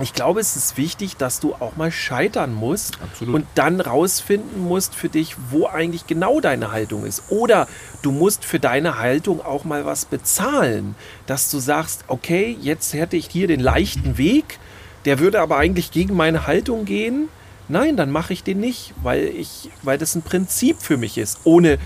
[0.01, 3.35] ich glaube, es ist wichtig, dass du auch mal scheitern musst Absolut.
[3.35, 7.25] und dann rausfinden musst für dich, wo eigentlich genau deine Haltung ist.
[7.31, 7.67] Oder
[8.03, 10.95] du musst für deine Haltung auch mal was bezahlen,
[11.27, 14.59] dass du sagst, okay, jetzt hätte ich hier den leichten Weg,
[15.05, 17.29] der würde aber eigentlich gegen meine Haltung gehen.
[17.69, 21.41] Nein, dann mache ich den nicht, weil ich, weil das ein Prinzip für mich ist,
[21.45, 21.79] ohne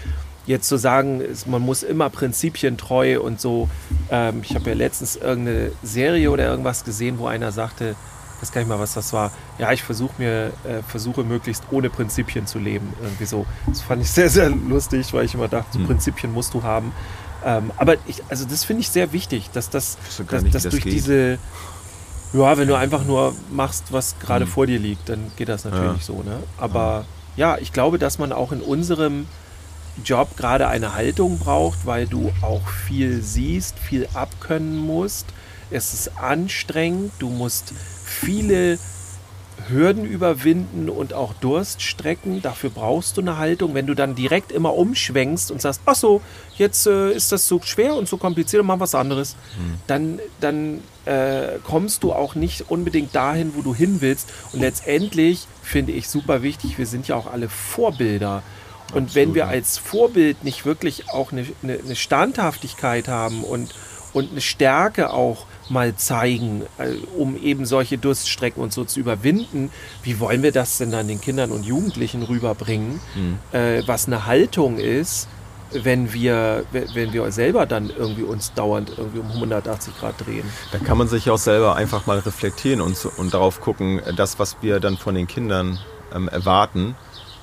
[0.46, 3.68] jetzt zu sagen, man muss immer prinzipientreu und so.
[4.10, 7.94] Ähm, ich habe ja letztens irgendeine Serie oder irgendwas gesehen, wo einer sagte,
[8.36, 9.30] ich weiß gar nicht mal, was das war.
[9.58, 12.92] Ja, ich versuche mir, äh, versuche möglichst ohne Prinzipien zu leben.
[13.00, 13.46] Irgendwie so.
[13.68, 15.86] Das fand ich sehr, sehr lustig, weil ich immer dachte, so Hm.
[15.86, 16.92] Prinzipien musst du haben.
[17.44, 19.96] Ähm, aber ich, also das finde ich sehr wichtig, dass das,
[20.28, 20.92] dass, nicht, dass das durch geht.
[20.92, 21.38] diese,
[22.32, 24.50] ja, wenn du einfach nur machst, was gerade Hm.
[24.50, 26.02] vor dir liegt, dann geht das natürlich Ja.
[26.02, 26.22] so.
[26.24, 26.38] Ne?
[26.58, 27.04] Aber
[27.36, 29.26] ja, ich glaube, dass man auch in unserem
[30.04, 35.26] Job gerade eine Haltung braucht, weil du auch viel siehst, viel abkönnen musst.
[35.70, 37.72] Es ist anstrengend, du musst
[38.04, 38.78] viele
[39.68, 42.42] Hürden überwinden und auch Durst strecken.
[42.42, 43.74] Dafür brauchst du eine Haltung.
[43.74, 46.20] Wenn du dann direkt immer umschwenkst und sagst, ach so,
[46.56, 49.36] jetzt äh, ist das so schwer und so kompliziert und machen was anderes,
[49.86, 54.28] dann, dann äh, kommst du auch nicht unbedingt dahin, wo du hin willst.
[54.52, 58.42] Und letztendlich finde ich super wichtig, wir sind ja auch alle Vorbilder.
[58.92, 63.74] Und wenn wir als Vorbild nicht wirklich auch eine, eine, eine Standhaftigkeit haben und,
[64.12, 69.70] und eine Stärke auch mal zeigen, äh, um eben solche Durststrecken und so zu überwinden,
[70.02, 73.00] wie wollen wir das denn dann den Kindern und Jugendlichen rüberbringen,
[73.52, 75.28] äh, was eine Haltung ist,
[75.72, 80.44] wenn wir, wenn wir selber dann irgendwie uns dauernd irgendwie um 180 Grad drehen.
[80.70, 84.56] Da kann man sich auch selber einfach mal reflektieren und, und darauf gucken, das, was
[84.60, 85.78] wir dann von den Kindern
[86.14, 86.94] ähm, erwarten,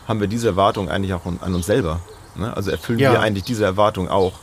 [0.09, 2.01] haben wir diese Erwartung eigentlich auch an, uns selber.
[2.35, 2.55] Ne?
[2.57, 3.11] Also erfüllen Ja.
[3.13, 4.33] wir eigentlich diese Erwartung auch,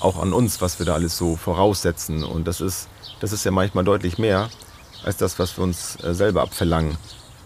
[0.00, 2.22] auch an uns, was wir da alles so voraussetzen.
[2.22, 2.88] Und das ist,
[3.20, 4.48] das ist ja manchmal deutlich mehr
[5.04, 6.96] als das, was wir uns äh, selber abverlangen.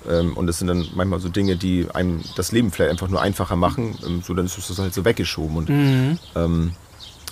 [0.08, 3.20] Ähm, und das sind dann manchmal so Dinge, die einem das Leben vielleicht einfach nur
[3.22, 3.98] einfacher machen.
[4.06, 5.56] Ähm, so dann ist es halt so weggeschoben.
[5.56, 6.74] Und ähm,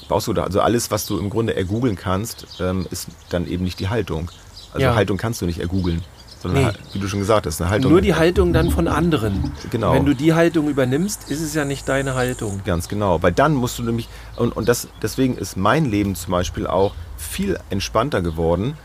[0.08, 3.64] baust du da, also alles, was du im Grunde ergoogeln kannst, ähm, ist dann eben
[3.64, 4.30] nicht die Haltung.
[4.72, 4.94] Also Ja.
[4.94, 6.02] Haltung kannst du nicht ergoogeln.
[6.42, 6.70] Sondern, Nee.
[6.92, 7.90] wie du schon gesagt hast, eine Haltung.
[7.92, 9.52] Nur die Haltung dann von anderen.
[9.70, 9.94] Genau.
[9.94, 12.60] Wenn du die Haltung übernimmst, ist es ja nicht deine Haltung.
[12.64, 13.22] Ganz genau.
[13.22, 16.94] Weil dann musst du nämlich, und, und das, deswegen ist mein Leben zum Beispiel auch
[17.16, 18.76] viel entspannter geworden.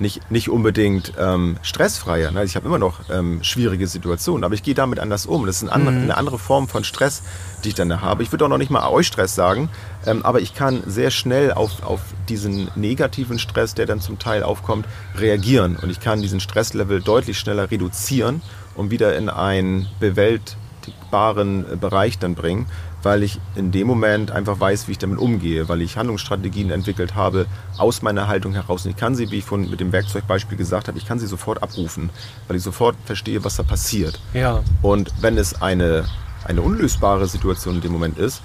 [0.00, 2.30] Nicht, nicht unbedingt ähm, stressfreier.
[2.30, 2.44] Ne?
[2.44, 5.44] Ich habe immer noch ähm, schwierige Situationen, aber ich gehe damit anders um.
[5.44, 7.22] Das ist eine andere, eine andere Form von Stress,
[7.64, 8.22] die ich dann da habe.
[8.22, 9.68] Ich würde auch noch nicht mal Eustress sagen,
[10.06, 14.44] ähm, aber ich kann sehr schnell auf, auf diesen negativen Stress, der dann zum Teil
[14.44, 15.76] aufkommt, reagieren.
[15.76, 18.40] Und ich kann diesen Stresslevel deutlich schneller reduzieren
[18.76, 22.66] und wieder in einen bewältigbaren äh, Bereich dann bringen,
[23.02, 27.14] weil ich in dem Moment einfach weiß, wie ich damit umgehe, weil ich Handlungsstrategien entwickelt
[27.14, 28.84] habe aus meiner Haltung heraus.
[28.84, 31.26] Und ich kann sie, wie ich vorhin mit dem Werkzeugbeispiel gesagt habe, ich kann sie
[31.26, 32.10] sofort abrufen,
[32.46, 34.20] weil ich sofort verstehe, was da passiert.
[34.34, 34.62] Ja.
[34.82, 36.04] Und wenn es eine,
[36.44, 38.42] eine unlösbare Situation in dem Moment ist,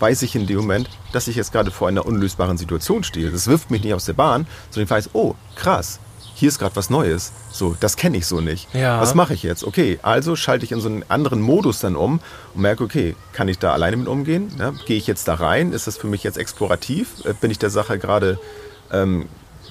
[0.00, 3.30] weiß ich in dem Moment, dass ich jetzt gerade vor einer unlösbaren Situation stehe.
[3.30, 6.00] Das wirft mich nicht aus der Bahn, sondern ich weiß, oh, krass,
[6.34, 7.32] hier ist gerade was Neues.
[7.52, 8.72] So, das kenne ich so nicht.
[8.74, 9.00] Ja.
[9.00, 9.64] Was mache ich jetzt?
[9.64, 12.20] Okay, also schalte ich in so einen anderen Modus dann um
[12.54, 14.50] und merke, okay, kann ich da alleine mit umgehen?
[14.58, 14.74] Ne?
[14.86, 15.72] Gehe ich jetzt da rein?
[15.72, 17.24] Ist das für mich jetzt explorativ?
[17.24, 18.38] Äh, Bin ich der Sache gerade
[18.92, 19.26] ähm,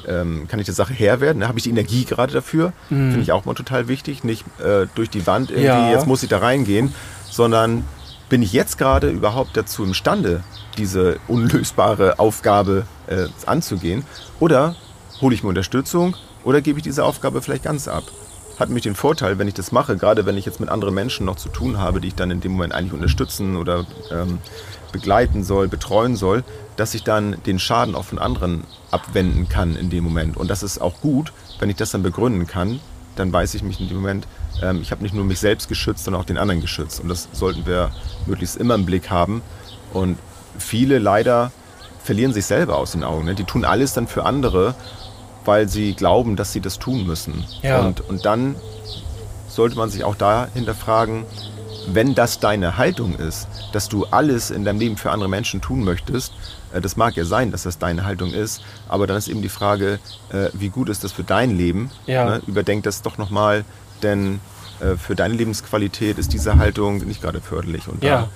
[0.08, 1.48] ähm, kann ich der Sache Herr werden?
[1.48, 2.74] Habe ich die Energie gerade dafür?
[2.90, 4.24] Finde ich auch mal total wichtig.
[4.24, 5.92] Nicht äh, durch die Wand irgendwie, Ja.
[5.92, 6.94] jetzt muss ich da reingehen,
[7.30, 7.86] sondern
[8.30, 10.44] bin ich jetzt gerade überhaupt dazu imstande,
[10.78, 14.04] diese unlösbare Aufgabe äh, anzugehen?
[14.40, 14.76] Oder
[15.22, 18.04] hole ich mir Unterstützung oder gebe ich diese Aufgabe vielleicht ganz ab?
[18.60, 21.26] Hat mich den Vorteil, wenn ich das mache, gerade wenn ich jetzt mit anderen Menschen
[21.26, 24.38] noch zu tun habe, die ich dann in dem Moment eigentlich unterstützen oder ähm,
[24.92, 26.44] begleiten soll, betreuen soll,
[26.76, 30.38] dass ich dann den Schaden auch von anderen abwenden kann in dem Moment.
[30.38, 32.80] Und das ist auch gut, wenn ich das dann begründen kann,
[33.16, 34.28] dann weiß ich mich in dem Moment,
[34.62, 37.00] ähm, ich habe nicht nur mich selbst geschützt, sondern auch den anderen geschützt.
[37.00, 37.92] Und das sollten wir
[38.26, 39.42] möglichst immer im Blick haben.
[39.92, 40.18] Und
[40.58, 41.52] viele leider
[42.04, 43.26] verlieren sich selber aus den Augen.
[43.26, 43.36] Ne?
[43.36, 44.76] Die tun alles dann für andere,
[45.46, 47.46] weil sie glauben, dass sie das tun müssen.
[47.62, 47.82] Ja.
[47.82, 48.56] Und, und dann
[49.48, 51.26] sollte man sich auch da hinterfragen,
[51.88, 55.84] wenn das deine Haltung ist, dass du alles in deinem Leben für andere Menschen tun
[55.84, 56.32] möchtest,
[56.74, 59.50] äh, das mag ja sein, dass das deine Haltung ist, aber dann ist eben die
[59.50, 60.00] Frage,
[60.32, 61.92] äh, wie gut ist das für dein Leben?
[62.06, 62.26] Ja.
[62.26, 62.42] Ne?
[62.48, 63.66] Überdenk das doch nochmal,
[64.02, 64.40] denn
[64.80, 67.88] äh, für deine Lebensqualität ist diese Haltung nicht gerade förderlich.
[67.88, 68.30] Und Ja.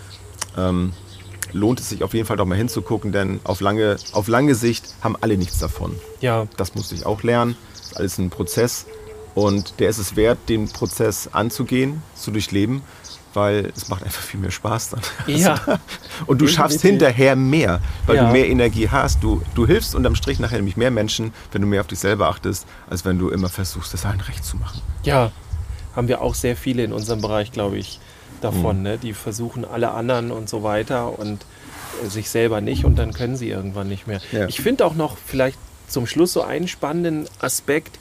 [0.56, 0.94] da ähm,
[1.54, 4.86] lohnt es sich auf jeden Fall doch mal hinzugucken, denn auf lange, auf lange Sicht
[5.02, 5.96] haben alle nichts davon.
[6.22, 6.48] Ja.
[6.58, 7.56] Das musste ich auch lernen.
[7.80, 8.86] Das ist alles ein Prozess.
[9.36, 12.82] Und der ist es wert, den Prozess anzugehen, zu durchleben,
[13.36, 15.02] weil es macht einfach viel mehr Spaß dann.
[15.28, 15.60] Ja.
[16.26, 17.08] Und du schaffst Definitiv.
[17.08, 18.26] hinterher mehr, weil Ja.
[18.26, 19.22] du mehr Energie hast.
[19.22, 22.30] Du, du hilfst unterm Strich nachher nämlich mehr Menschen, wenn du mehr auf dich selber
[22.30, 24.82] achtest, als wenn du immer versuchst, das allen recht zu machen.
[25.04, 25.32] Ja,
[25.96, 28.00] haben wir auch sehr viele in unserem Bereich, glaube ich,
[28.38, 28.42] Mhm.
[28.42, 28.82] davon.
[28.82, 28.98] Ne?
[28.98, 31.46] Die versuchen alle anderen und so weiter und
[32.04, 34.22] äh, sich selber nicht und dann können sie irgendwann nicht mehr.
[34.32, 34.48] Ja.
[34.48, 35.58] Ich finde auch noch vielleicht
[35.88, 37.98] zum Schluss so einen spannenden Aspekt,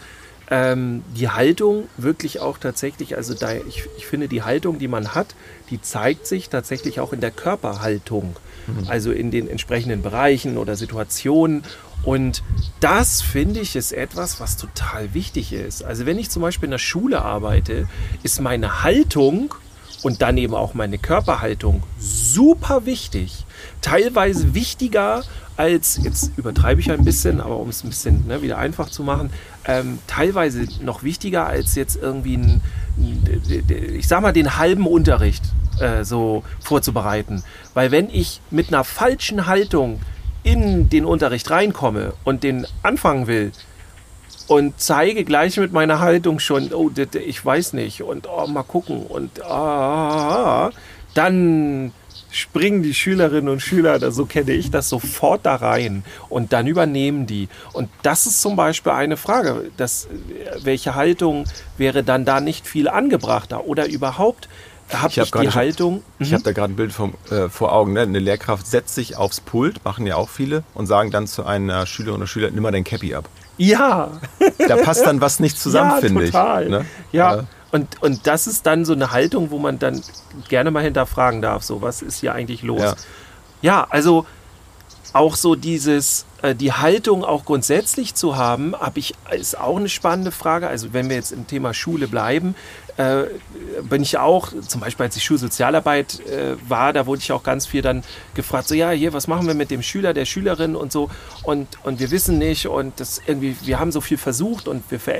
[0.50, 5.14] ähm, die Haltung wirklich auch tatsächlich, also da, ich, ich finde die Haltung, die man
[5.14, 5.34] hat,
[5.70, 8.88] die zeigt sich tatsächlich auch in der Körperhaltung, mhm.
[8.88, 11.64] also in den entsprechenden Bereichen oder Situationen.
[12.04, 12.44] Und
[12.78, 15.82] das finde ich ist etwas, was total wichtig ist.
[15.82, 17.88] Also wenn ich zum Beispiel in der Schule arbeite,
[18.22, 19.54] ist meine Haltung
[20.06, 23.44] und dann eben auch meine Körperhaltung super wichtig.
[23.80, 25.24] Teilweise wichtiger
[25.56, 29.02] als, jetzt übertreibe ich ein bisschen, aber um es ein bisschen ne, wieder einfach zu
[29.02, 29.30] machen,
[29.64, 32.60] ähm, teilweise noch wichtiger als jetzt irgendwie ein,
[33.96, 35.42] ich sag mal, den halben Unterricht
[35.80, 37.42] äh, so vorzubereiten.
[37.74, 39.98] Weil wenn ich mit einer falschen Haltung
[40.44, 43.50] in den Unterricht reinkomme und den anfangen will,
[44.46, 46.90] und zeige gleich mit meiner Haltung schon, oh,
[47.24, 50.70] ich weiß nicht und oh, mal gucken und ah,
[51.14, 51.92] dann
[52.30, 57.26] springen die Schülerinnen und Schüler, so kenne ich das, sofort da rein und dann übernehmen
[57.26, 57.48] die.
[57.72, 60.08] Und das ist zum Beispiel eine Frage, dass,
[60.62, 61.44] welche Haltung
[61.78, 64.48] wäre dann da nicht viel angebrachter oder überhaupt
[64.92, 66.04] habe ich, ich hab die Haltung.
[66.18, 66.44] Ich habe mhm.
[66.44, 67.92] da gerade ein Bild vom, äh, vor Augen.
[67.92, 68.02] Ne?
[68.02, 71.86] Eine Lehrkraft setzt sich aufs Pult, machen ja auch viele, und sagen dann zu einer
[71.86, 73.28] Schülerin oder Schüler, nimm mal dein Cappy ab.
[73.56, 74.10] Ja.
[74.68, 76.32] Da passt dann was nicht zusammen, ja, finde ich.
[76.32, 76.84] Ne?
[77.12, 77.44] Ja.
[77.72, 80.00] Und, und das ist dann so eine Haltung, wo man dann
[80.48, 82.80] gerne mal hinterfragen darf, so was ist hier eigentlich los?
[82.80, 82.94] Ja,
[83.62, 84.26] ja also
[85.12, 89.88] auch so dieses, äh, die Haltung auch grundsätzlich zu haben, habe ich, ist auch eine
[89.88, 90.68] spannende Frage.
[90.68, 92.54] Also wenn wir jetzt im Thema Schule bleiben,
[92.96, 93.24] äh,
[93.82, 97.66] bin ich auch, zum Beispiel als ich Schulsozialarbeit äh, war, da wurde ich auch ganz
[97.66, 98.02] viel dann
[98.34, 101.10] gefragt, so ja, hier, was machen wir mit dem Schüler, der Schülerin und so
[101.42, 105.00] und, und wir wissen nicht und das irgendwie, wir haben so viel versucht und wir
[105.00, 105.14] ver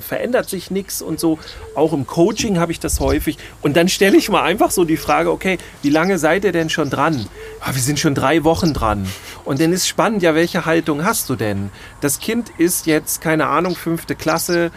[0.00, 1.38] verändert sich nichts und so.
[1.74, 4.96] Auch im Coaching habe ich das häufig und dann stelle ich mal einfach so die
[4.96, 7.26] Frage, okay, wie lange seid ihr denn schon dran?
[7.60, 9.06] Ah, wir sind schon drei Wochen dran.
[9.44, 11.70] Und dann ist spannend, ja, welche Haltung hast du denn?
[12.00, 14.70] Das Kind ist jetzt, keine Ahnung, fünfte Klasse,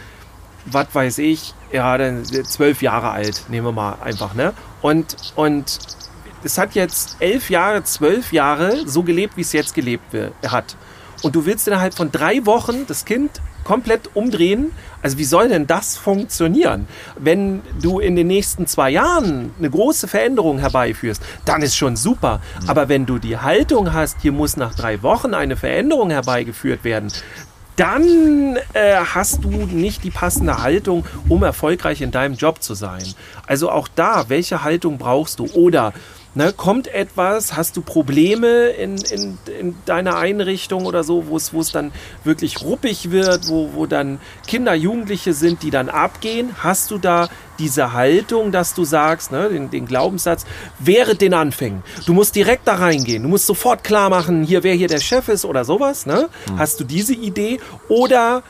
[0.71, 4.53] was weiß ich, ja, dann zwölf Jahre alt, nehmen wir mal einfach, ne?
[4.81, 5.79] Und, und
[6.43, 10.15] es hat jetzt elf Jahre, zwölf Jahre so gelebt, wie es jetzt gelebt
[10.47, 10.75] hat.
[11.23, 14.71] Und du willst innerhalb von drei Wochen das Kind komplett umdrehen.
[15.01, 16.87] Also wie soll denn das funktionieren?
[17.17, 22.39] Wenn du in den nächsten zwei Jahren eine große Veränderung herbeiführst, dann ist schon super.
[22.61, 22.69] Mhm.
[22.69, 27.11] Aber wenn du die Haltung hast, hier muss nach drei Wochen eine Veränderung herbeigeführt werden,
[27.77, 33.03] dann äh, hast du nicht die passende Haltung, um erfolgreich in deinem Job zu sein.
[33.45, 35.45] Also auch da, welche Haltung brauchst du?
[35.53, 35.93] Oder
[36.37, 41.71] Ne, kommt etwas, hast du Probleme in, in, in deiner Einrichtung oder so, wo es
[41.71, 41.91] dann
[42.23, 47.27] wirklich ruppig wird, wo, wo dann Kinder, Jugendliche sind, die dann abgehen, hast du da
[47.57, 50.45] diese Haltung, dass du sagst, ne, den, den Glaubenssatz,
[50.77, 51.81] während den Anfängen.
[52.05, 55.29] Du musst direkt da reingehen, du musst sofort klar machen, hier, wer hier der Chef
[55.29, 56.05] ist oder sowas.
[56.05, 56.29] Ne?
[56.51, 56.59] Mhm.
[56.59, 57.59] Hast du diese Idee?
[57.89, 58.43] Oder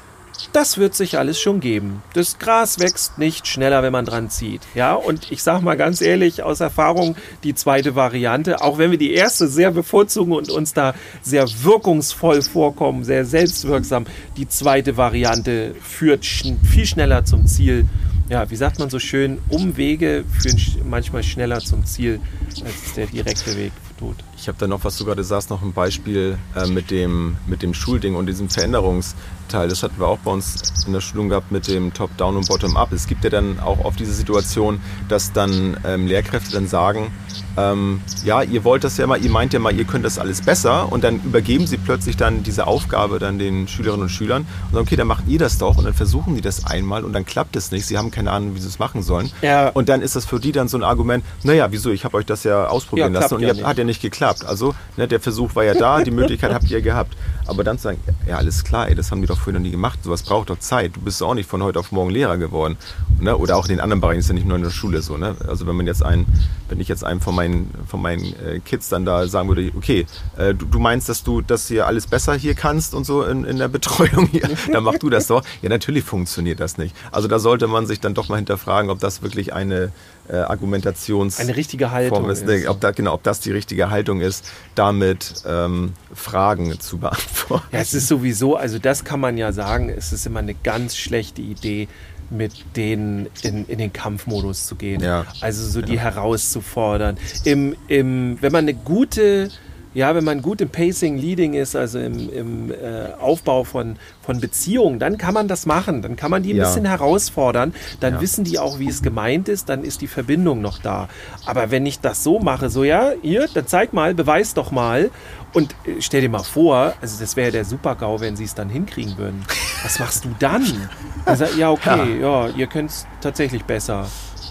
[0.53, 2.01] das wird sich alles schon geben.
[2.13, 4.61] Das Gras wächst nicht schneller, wenn man dran zieht.
[4.75, 8.97] Ja, und ich sage mal ganz ehrlich aus Erfahrung, die zweite Variante, auch wenn wir
[8.97, 14.05] die erste sehr bevorzugen und uns da sehr wirkungsvoll vorkommen, sehr selbstwirksam,
[14.37, 17.85] die zweite Variante führt schn viel schneller zum Ziel.
[18.29, 22.19] Ja, wie sagt man so schön, Umwege führen sch manchmal schneller zum Ziel
[22.63, 24.15] als der direkte Weg tut.
[24.37, 27.61] Ich habe da noch, was du gerade sagst, noch ein Beispiel äh, mit, dem, mit
[27.61, 29.15] dem Schulding und diesem Veränderungs-
[29.47, 29.69] Teil.
[29.69, 32.91] Das hatten wir auch bei uns in der Schulung gehabt mit dem Top-Down und Bottom-Up.
[32.91, 34.79] Es gibt ja dann auch oft diese Situation,
[35.09, 37.11] dass dann ähm, Lehrkräfte dann sagen,
[37.57, 40.41] ähm, ja, ihr wollt das ja mal, ihr meint ja mal, ihr könnt das alles
[40.41, 44.73] besser und dann übergeben sie plötzlich dann diese Aufgabe dann den Schülerinnen und Schülern und
[44.73, 47.25] sagen, okay, dann macht ihr das doch und dann versuchen die das einmal und dann
[47.25, 47.85] klappt es nicht.
[47.85, 49.31] Sie haben keine Ahnung, wie sie es machen sollen.
[49.41, 49.69] Ja.
[49.69, 52.25] Und dann ist das für die dann so ein Argument, naja, wieso, ich habe euch
[52.25, 54.43] das ja ausprobieren ja, lassen und ja ihr, hat ja nicht geklappt.
[54.43, 57.15] Also ne, der Versuch war ja da, die Möglichkeit habt ihr gehabt.
[57.47, 59.71] Aber dann zu sagen, ja, alles klar, ey, das haben die doch vorher noch nie
[59.71, 59.99] gemacht.
[60.03, 60.97] Sowas braucht doch Zeit.
[60.97, 62.75] Du bist auch nicht von heute auf morgen Lehrer geworden.
[63.21, 63.37] Ne?
[63.37, 65.15] Oder auch in den anderen Bereichen ist ja nicht nur in der Schule so.
[65.15, 65.35] Ne?
[65.47, 66.25] Also wenn man jetzt einen,
[66.67, 70.05] wenn ich jetzt einem von meinen, von meinen äh, Kids dann da sagen würde, okay,
[70.35, 73.43] äh, du, du, meinst, dass du das hier alles besser hier kannst und so in,
[73.43, 75.43] in der Betreuung hier, dann mach du das doch.
[75.61, 76.95] Ja, natürlich funktioniert das nicht.
[77.11, 79.91] Also da sollte man sich dann doch mal hinterfragen, ob das wirklich eine
[80.29, 82.67] äh, Argumentations eine richtige Haltung ist, ist.
[82.67, 87.67] Ob, da, genau, ob das die richtige Haltung ist, damit ähm, Fragen zu beantworten.
[87.71, 90.97] Ja, es ist sowieso, also das kann man ja sagen, es ist immer eine ganz
[90.97, 91.87] schlechte Idee,
[92.29, 95.01] mit denen in, in den Kampfmodus zu gehen.
[95.01, 95.25] Ja.
[95.41, 96.01] Also so die ja.
[96.01, 97.17] herauszufordern.
[97.43, 99.49] Im, im, wenn man eine gute
[99.97, 104.39] ja, wenn man gut im Pacing, Leading ist, also im, im äh, Aufbau von, von
[104.39, 106.03] Beziehungen, dann kann man das machen.
[106.03, 106.65] Dann kann man die ein ja.
[106.65, 107.73] bisschen herausfordern.
[107.99, 108.21] Dann ja.
[108.21, 109.69] wissen die auch, wie es gemeint ist.
[109.69, 111.09] Dann ist die Verbindung noch da.
[111.47, 115.09] Aber wenn ich das so mache, so ja, ihr, dann zeig mal, beweis doch mal.
[115.51, 118.69] Und äh, stell dir mal vor, also das wäre der Super-GAU, wenn sie es dann
[118.69, 119.45] hinkriegen würden.
[119.81, 120.63] was machst du dann?
[121.25, 124.05] Sagt, ja, okay, ja, ihr könnt es tatsächlich besser.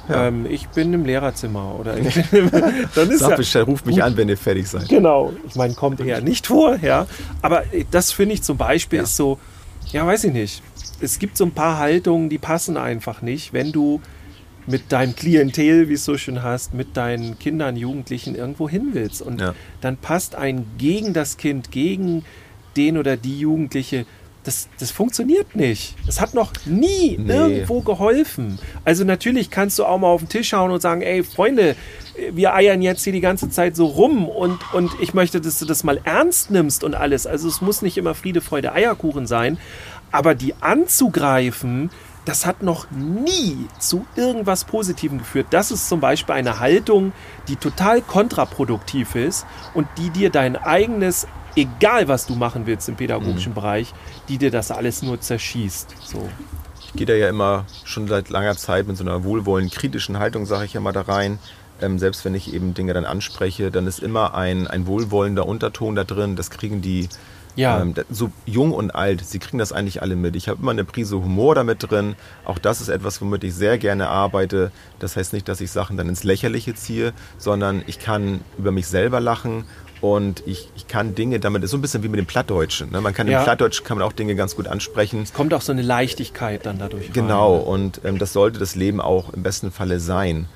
[0.09, 2.51] Ähm, ich bin im Lehrerzimmer oder ich bin im,
[2.95, 4.89] dann ist Sag ja, Bescheid, ruft mich an, wenn ihr fertig seid.
[4.89, 5.33] Genau.
[5.49, 7.07] Ich meine, kommt eher nicht vor, ja.
[7.43, 9.03] Aber das finde ich zum Beispiel Ja.
[9.05, 9.39] ist so,
[9.93, 10.63] ja, weiß ich nicht.
[11.01, 14.01] Es gibt so ein paar Haltungen, die passen einfach nicht, wenn du
[14.67, 19.23] mit deinem Klientel, wie es so schön heißt, mit deinen Kindern, Jugendlichen irgendwo hin willst.
[19.23, 19.55] Und Ja.
[19.81, 22.25] dann passt ein gegen das Kind, gegen
[22.77, 24.07] den oder die Jugendliche.
[24.47, 25.97] Das, das funktioniert nicht.
[26.07, 27.33] Es hat noch nie Nee.
[27.33, 28.59] irgendwo geholfen.
[28.85, 31.75] Also natürlich kannst du auch mal auf den Tisch hauen und sagen, ey Freunde,
[32.33, 35.65] wir eiern jetzt hier die ganze Zeit so rum und, und ich möchte, dass du
[35.67, 37.27] das mal ernst nimmst und alles.
[37.27, 39.59] Also es muss nicht immer Friede, Freude, Eierkuchen sein.
[40.13, 41.91] Aber die anzugreifen,
[42.25, 45.49] das hat noch nie zu irgendwas Positivem geführt.
[45.51, 47.13] Das ist zum Beispiel eine Haltung,
[47.49, 51.27] die total kontraproduktiv ist und die dir dein eigenes,
[51.57, 53.93] egal was du machen willst im pädagogischen Bereich,
[54.29, 55.95] die dir das alles nur zerschießt.
[56.05, 56.29] So.
[56.85, 60.47] Ich gehe da ja immer schon seit langer Zeit mit so einer wohlwollend kritischen Haltung,
[60.47, 61.39] sage ich ja mal, da rein.
[61.81, 65.95] Ähm, selbst wenn ich eben Dinge dann anspreche, dann ist immer ein, ein wohlwollender Unterton
[65.95, 66.37] da drin.
[66.37, 67.09] Das kriegen die
[67.57, 67.81] Ja.
[67.81, 70.37] ähm, so jung und alt, sie kriegen das eigentlich alle mit.
[70.37, 72.15] Ich habe immer eine Prise Humor damit drin.
[72.45, 74.71] Auch das ist etwas, womit ich sehr gerne arbeite.
[74.99, 78.87] Das heißt nicht, dass ich Sachen dann ins Lächerliche ziehe, sondern ich kann über mich
[78.87, 79.65] selber lachen
[80.03, 82.91] und ich, ich kann Dinge damit, ist so ein bisschen wie mit dem Plattdeutschen.
[82.93, 83.01] Ne?
[83.01, 83.39] Man kann Ja.
[83.39, 85.25] im Plattdeutschen kann man auch Dinge ganz gut ansprechen.
[85.33, 87.13] Kommt auch so eine Leichtigkeit dann dadurch.
[87.15, 87.65] Genau, Rein.
[87.67, 90.47] und ähm, das sollte das Leben auch im besten Falle sein.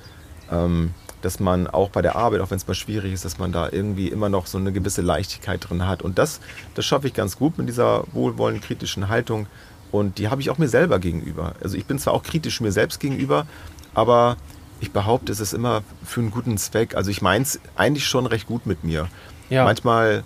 [0.52, 0.92] Ähm,
[1.22, 3.68] dass man auch bei der Arbeit, auch wenn es mal schwierig ist, dass man da
[3.70, 6.02] irgendwie immer noch so eine gewisse Leichtigkeit drin hat.
[6.02, 6.40] Und das,
[6.74, 9.46] das schaffe ich ganz gut mit dieser wohlwollend kritischen Haltung.
[9.92, 11.54] Und die habe ich auch mir selber gegenüber.
[11.62, 13.46] Also ich bin zwar auch kritisch mir selbst gegenüber,
[13.94, 14.36] aber
[14.80, 16.94] ich behaupte, es ist immer für einen guten Zweck.
[16.94, 19.08] Also ich meine es eigentlich schon recht gut mit mir.
[19.50, 19.64] Ja.
[19.64, 20.22] Manchmal,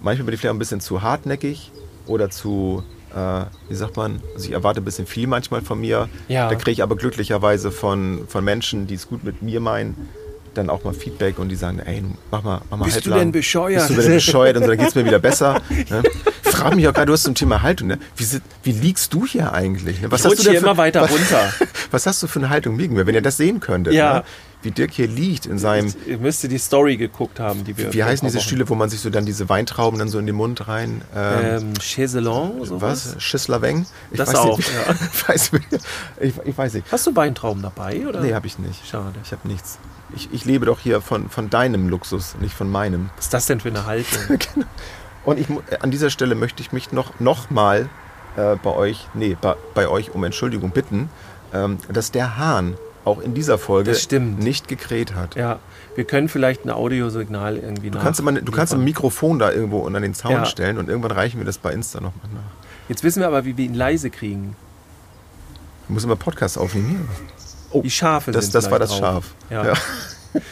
[0.00, 1.72] manchmal bin ich vielleicht ein bisschen zu hartnäckig
[2.06, 2.84] oder zu,
[3.14, 6.08] äh, wie sagt man, also ich erwarte ein bisschen viel manchmal von mir.
[6.28, 6.48] Ja.
[6.48, 10.08] Da kriege ich aber glücklicherweise von, von Menschen, die es gut mit mir meinen,
[10.58, 13.18] dann auch mal Feedback und die sagen, ey, mach mal, mach mal Bist du halblang.
[13.20, 13.86] denn bescheuert?
[13.88, 14.56] Bist du denn bescheuert?
[14.56, 15.60] Und so, dann geht es mir wieder besser.
[15.90, 16.02] Ne?
[16.42, 17.98] Frag mich auch gerade, du hast zum Thema Haltung, ne?
[18.16, 18.26] wie,
[18.64, 20.00] wie liegst du hier eigentlich?
[20.00, 20.10] Ne?
[20.10, 21.52] Was Ich hast du denn hier für, immer weiter was, runter.
[21.90, 22.96] Was hast du für eine Haltung liegen?
[22.96, 24.14] Wenn ihr das sehen könntet, Ja.
[24.18, 24.22] ne?
[24.60, 27.94] wie Dirk hier liegt in seinem, Ihr müsst die Story geguckt haben, die wir.
[27.94, 30.34] wie heißen diese Stühle, wo man sich so dann diese Weintrauben dann so in den
[30.34, 31.02] Mund rein...
[31.14, 33.14] Ähm, Ähm, Chaiselong, sowas?
[33.14, 33.22] was?
[33.22, 33.86] Schisslerweng?
[34.10, 34.68] Ich Das weiß auch, nicht.
[34.70, 34.94] ja.
[35.12, 35.50] ich, weiß,
[36.20, 36.86] ich, ich weiß nicht.
[36.90, 38.04] Hast du Weintrauben dabei?
[38.08, 38.20] Oder?
[38.20, 38.84] Nee, habe ich nicht.
[38.86, 39.14] Schade.
[39.22, 39.78] Ich habe nichts.
[40.14, 43.10] Ich, ich lebe doch hier von, von deinem Luxus, nicht von meinem.
[43.16, 44.38] Was ist das denn für eine Haltung?
[45.24, 45.46] Und ich,
[45.80, 47.88] an dieser Stelle möchte ich mich noch, noch mal
[48.36, 51.10] äh, bei euch, nee, bei, bei euch um Entschuldigung bitten,
[51.52, 53.94] ähm, dass der Hahn auch in dieser Folge
[54.38, 55.34] nicht gekräht hat.
[55.34, 55.58] ja,
[55.94, 59.78] wir können vielleicht ein Audiosignal irgendwie Du kannst, immer, du kannst ein Mikrofon da irgendwo
[59.78, 60.44] unter den Zaun Ja.
[60.46, 62.40] stellen und irgendwann reichen wir das bei Insta nochmal nach.
[62.88, 64.56] Jetzt wissen wir aber, wie wir ihn leise kriegen.
[65.86, 67.08] Du musst immer Podcast aufnehmen.
[67.74, 68.98] Die Schafe Das, sind das war das drauf.
[68.98, 69.24] Schaf.
[69.50, 69.66] Ja.
[69.66, 69.74] Ja.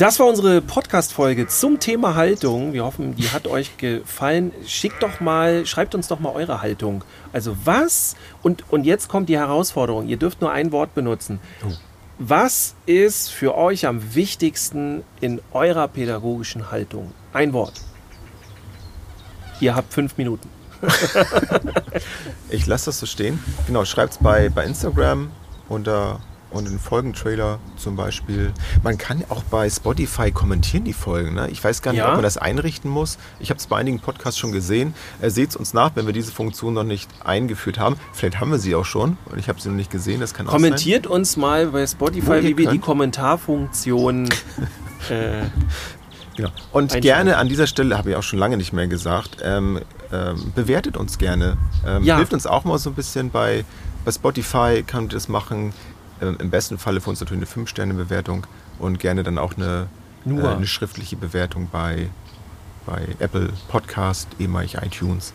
[0.00, 2.72] Das war unsere Podcast-Folge zum Thema Haltung.
[2.72, 4.50] Wir hoffen, die hat euch gefallen.
[4.66, 7.04] Schickt doch mal, schreibt uns doch mal eure Haltung.
[7.34, 11.38] Also was, und, und jetzt kommt die Herausforderung, ihr dürft nur ein Wort benutzen.
[11.62, 11.72] Oh.
[12.18, 17.12] Was ist für euch am wichtigsten in eurer pädagogischen Haltung?
[17.34, 17.74] Ein Wort.
[19.60, 20.48] Ihr habt fünf Minuten.
[22.48, 23.38] Ich lasse das so stehen.
[23.66, 25.30] Genau, schreibt es bei, bei Instagram
[25.70, 28.52] unter und den Folgentrailer zum Beispiel.
[28.82, 31.34] Man kann auch bei Spotify kommentieren die Folgen.
[31.36, 31.48] Ne?
[31.48, 32.08] Ich weiß gar nicht, Ja?
[32.08, 33.18] ob man das einrichten muss.
[33.38, 34.92] Ich habe es bei einigen Podcasts schon gesehen.
[35.20, 37.94] Äh, Seht es uns nach, wenn wir diese Funktion noch nicht eingeführt haben.
[38.12, 40.18] Vielleicht haben wir sie auch schon und ich habe sie noch nicht gesehen.
[40.20, 40.60] Das kann auch sein.
[40.60, 42.80] Kommentiert uns mal bei Spotify, wie wir die.
[42.80, 44.28] Kommentarfunktion.
[45.08, 45.44] äh,
[46.36, 46.50] Genau.
[46.72, 50.52] Und gerne an dieser Stelle, habe ich auch schon lange nicht mehr gesagt, ähm, ähm,
[50.54, 51.58] bewertet uns gerne.
[51.86, 52.16] Ähm, Ja.
[52.16, 53.64] Hilft uns auch mal so ein bisschen bei,
[54.04, 55.72] bei Spotify, kann das machen.
[56.20, 58.46] Ähm, Im besten Falle für uns natürlich eine 5-Sterne-Bewertung
[58.78, 59.88] und gerne dann auch eine,
[60.24, 60.44] Nur.
[60.44, 62.08] äh, eine schriftliche Bewertung bei,
[62.86, 65.32] bei Apple Podcast, ehemalig iTunes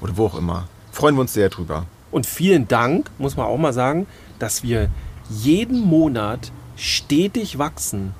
[0.00, 0.68] oder wo auch immer.
[0.90, 1.86] Freuen wir uns sehr drüber.
[2.10, 4.06] Und vielen Dank, muss man auch mal sagen,
[4.38, 4.90] dass wir
[5.30, 8.14] jeden Monat stetig wachsen.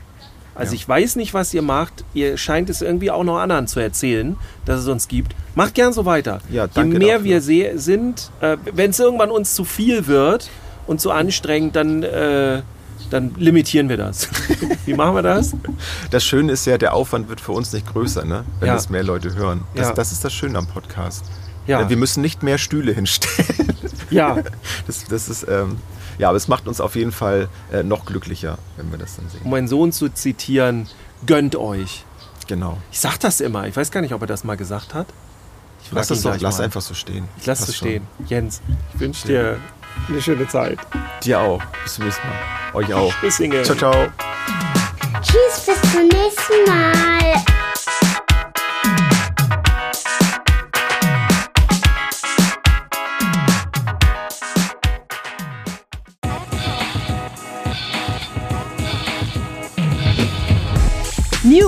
[0.55, 0.77] Also Ja.
[0.77, 2.05] ich weiß nicht, was ihr macht.
[2.15, 5.35] Ihr scheint es irgendwie auch noch anderen zu erzählen, dass es uns gibt.
[5.55, 6.41] Macht gern so weiter.
[6.51, 7.25] Ja, Je mehr dafür.
[7.25, 10.51] wir sind, äh, wenn es irgendwann uns zu viel wird
[10.87, 12.63] und zu anstrengend, dann, äh,
[13.11, 14.29] dann limitieren wir das.
[14.87, 15.53] Wie machen wir das?
[16.11, 18.45] Das Schöne ist ja, der Aufwand wird für uns nicht größer, ne?
[18.61, 18.75] wenn Ja.
[18.77, 19.63] es mehr Leute hören.
[19.75, 19.95] Das, Ja.
[19.95, 21.25] das ist das Schöne am Podcast.
[21.67, 21.89] Ja.
[21.89, 23.69] Wir müssen nicht mehr Stühle hinstellen.
[24.11, 24.39] Ja,
[24.87, 25.77] Das, das ist, ähm,
[26.23, 29.25] ja, aber es macht uns auf jeden Fall äh, noch glücklicher, wenn wir das dann
[29.25, 29.51] um sehen.
[29.51, 30.87] meinen Sohn zu zitieren,
[31.27, 32.05] gönnt euch.
[32.47, 32.79] Genau.
[32.93, 33.67] Ich sag das immer.
[33.67, 35.09] Ich weiß gar nicht, ob er das mal gesagt hat.
[35.85, 36.65] Ich Lass es doch, lass mal.
[36.65, 37.29] einfach so stehen.
[37.39, 37.89] Ich lass es schon.
[37.89, 38.07] stehen.
[38.29, 38.63] Jens,
[38.95, 39.59] ich wünsche dir
[40.09, 40.79] eine schöne Zeit.
[41.25, 41.61] Dir auch.
[41.83, 42.37] Bis zum nächsten Mal.
[42.75, 43.13] Euch auch.
[43.21, 43.63] Bis Inge.
[43.65, 44.07] Ciao, ciao.
[45.23, 47.12] Tschüss, bis zum nächsten Mal.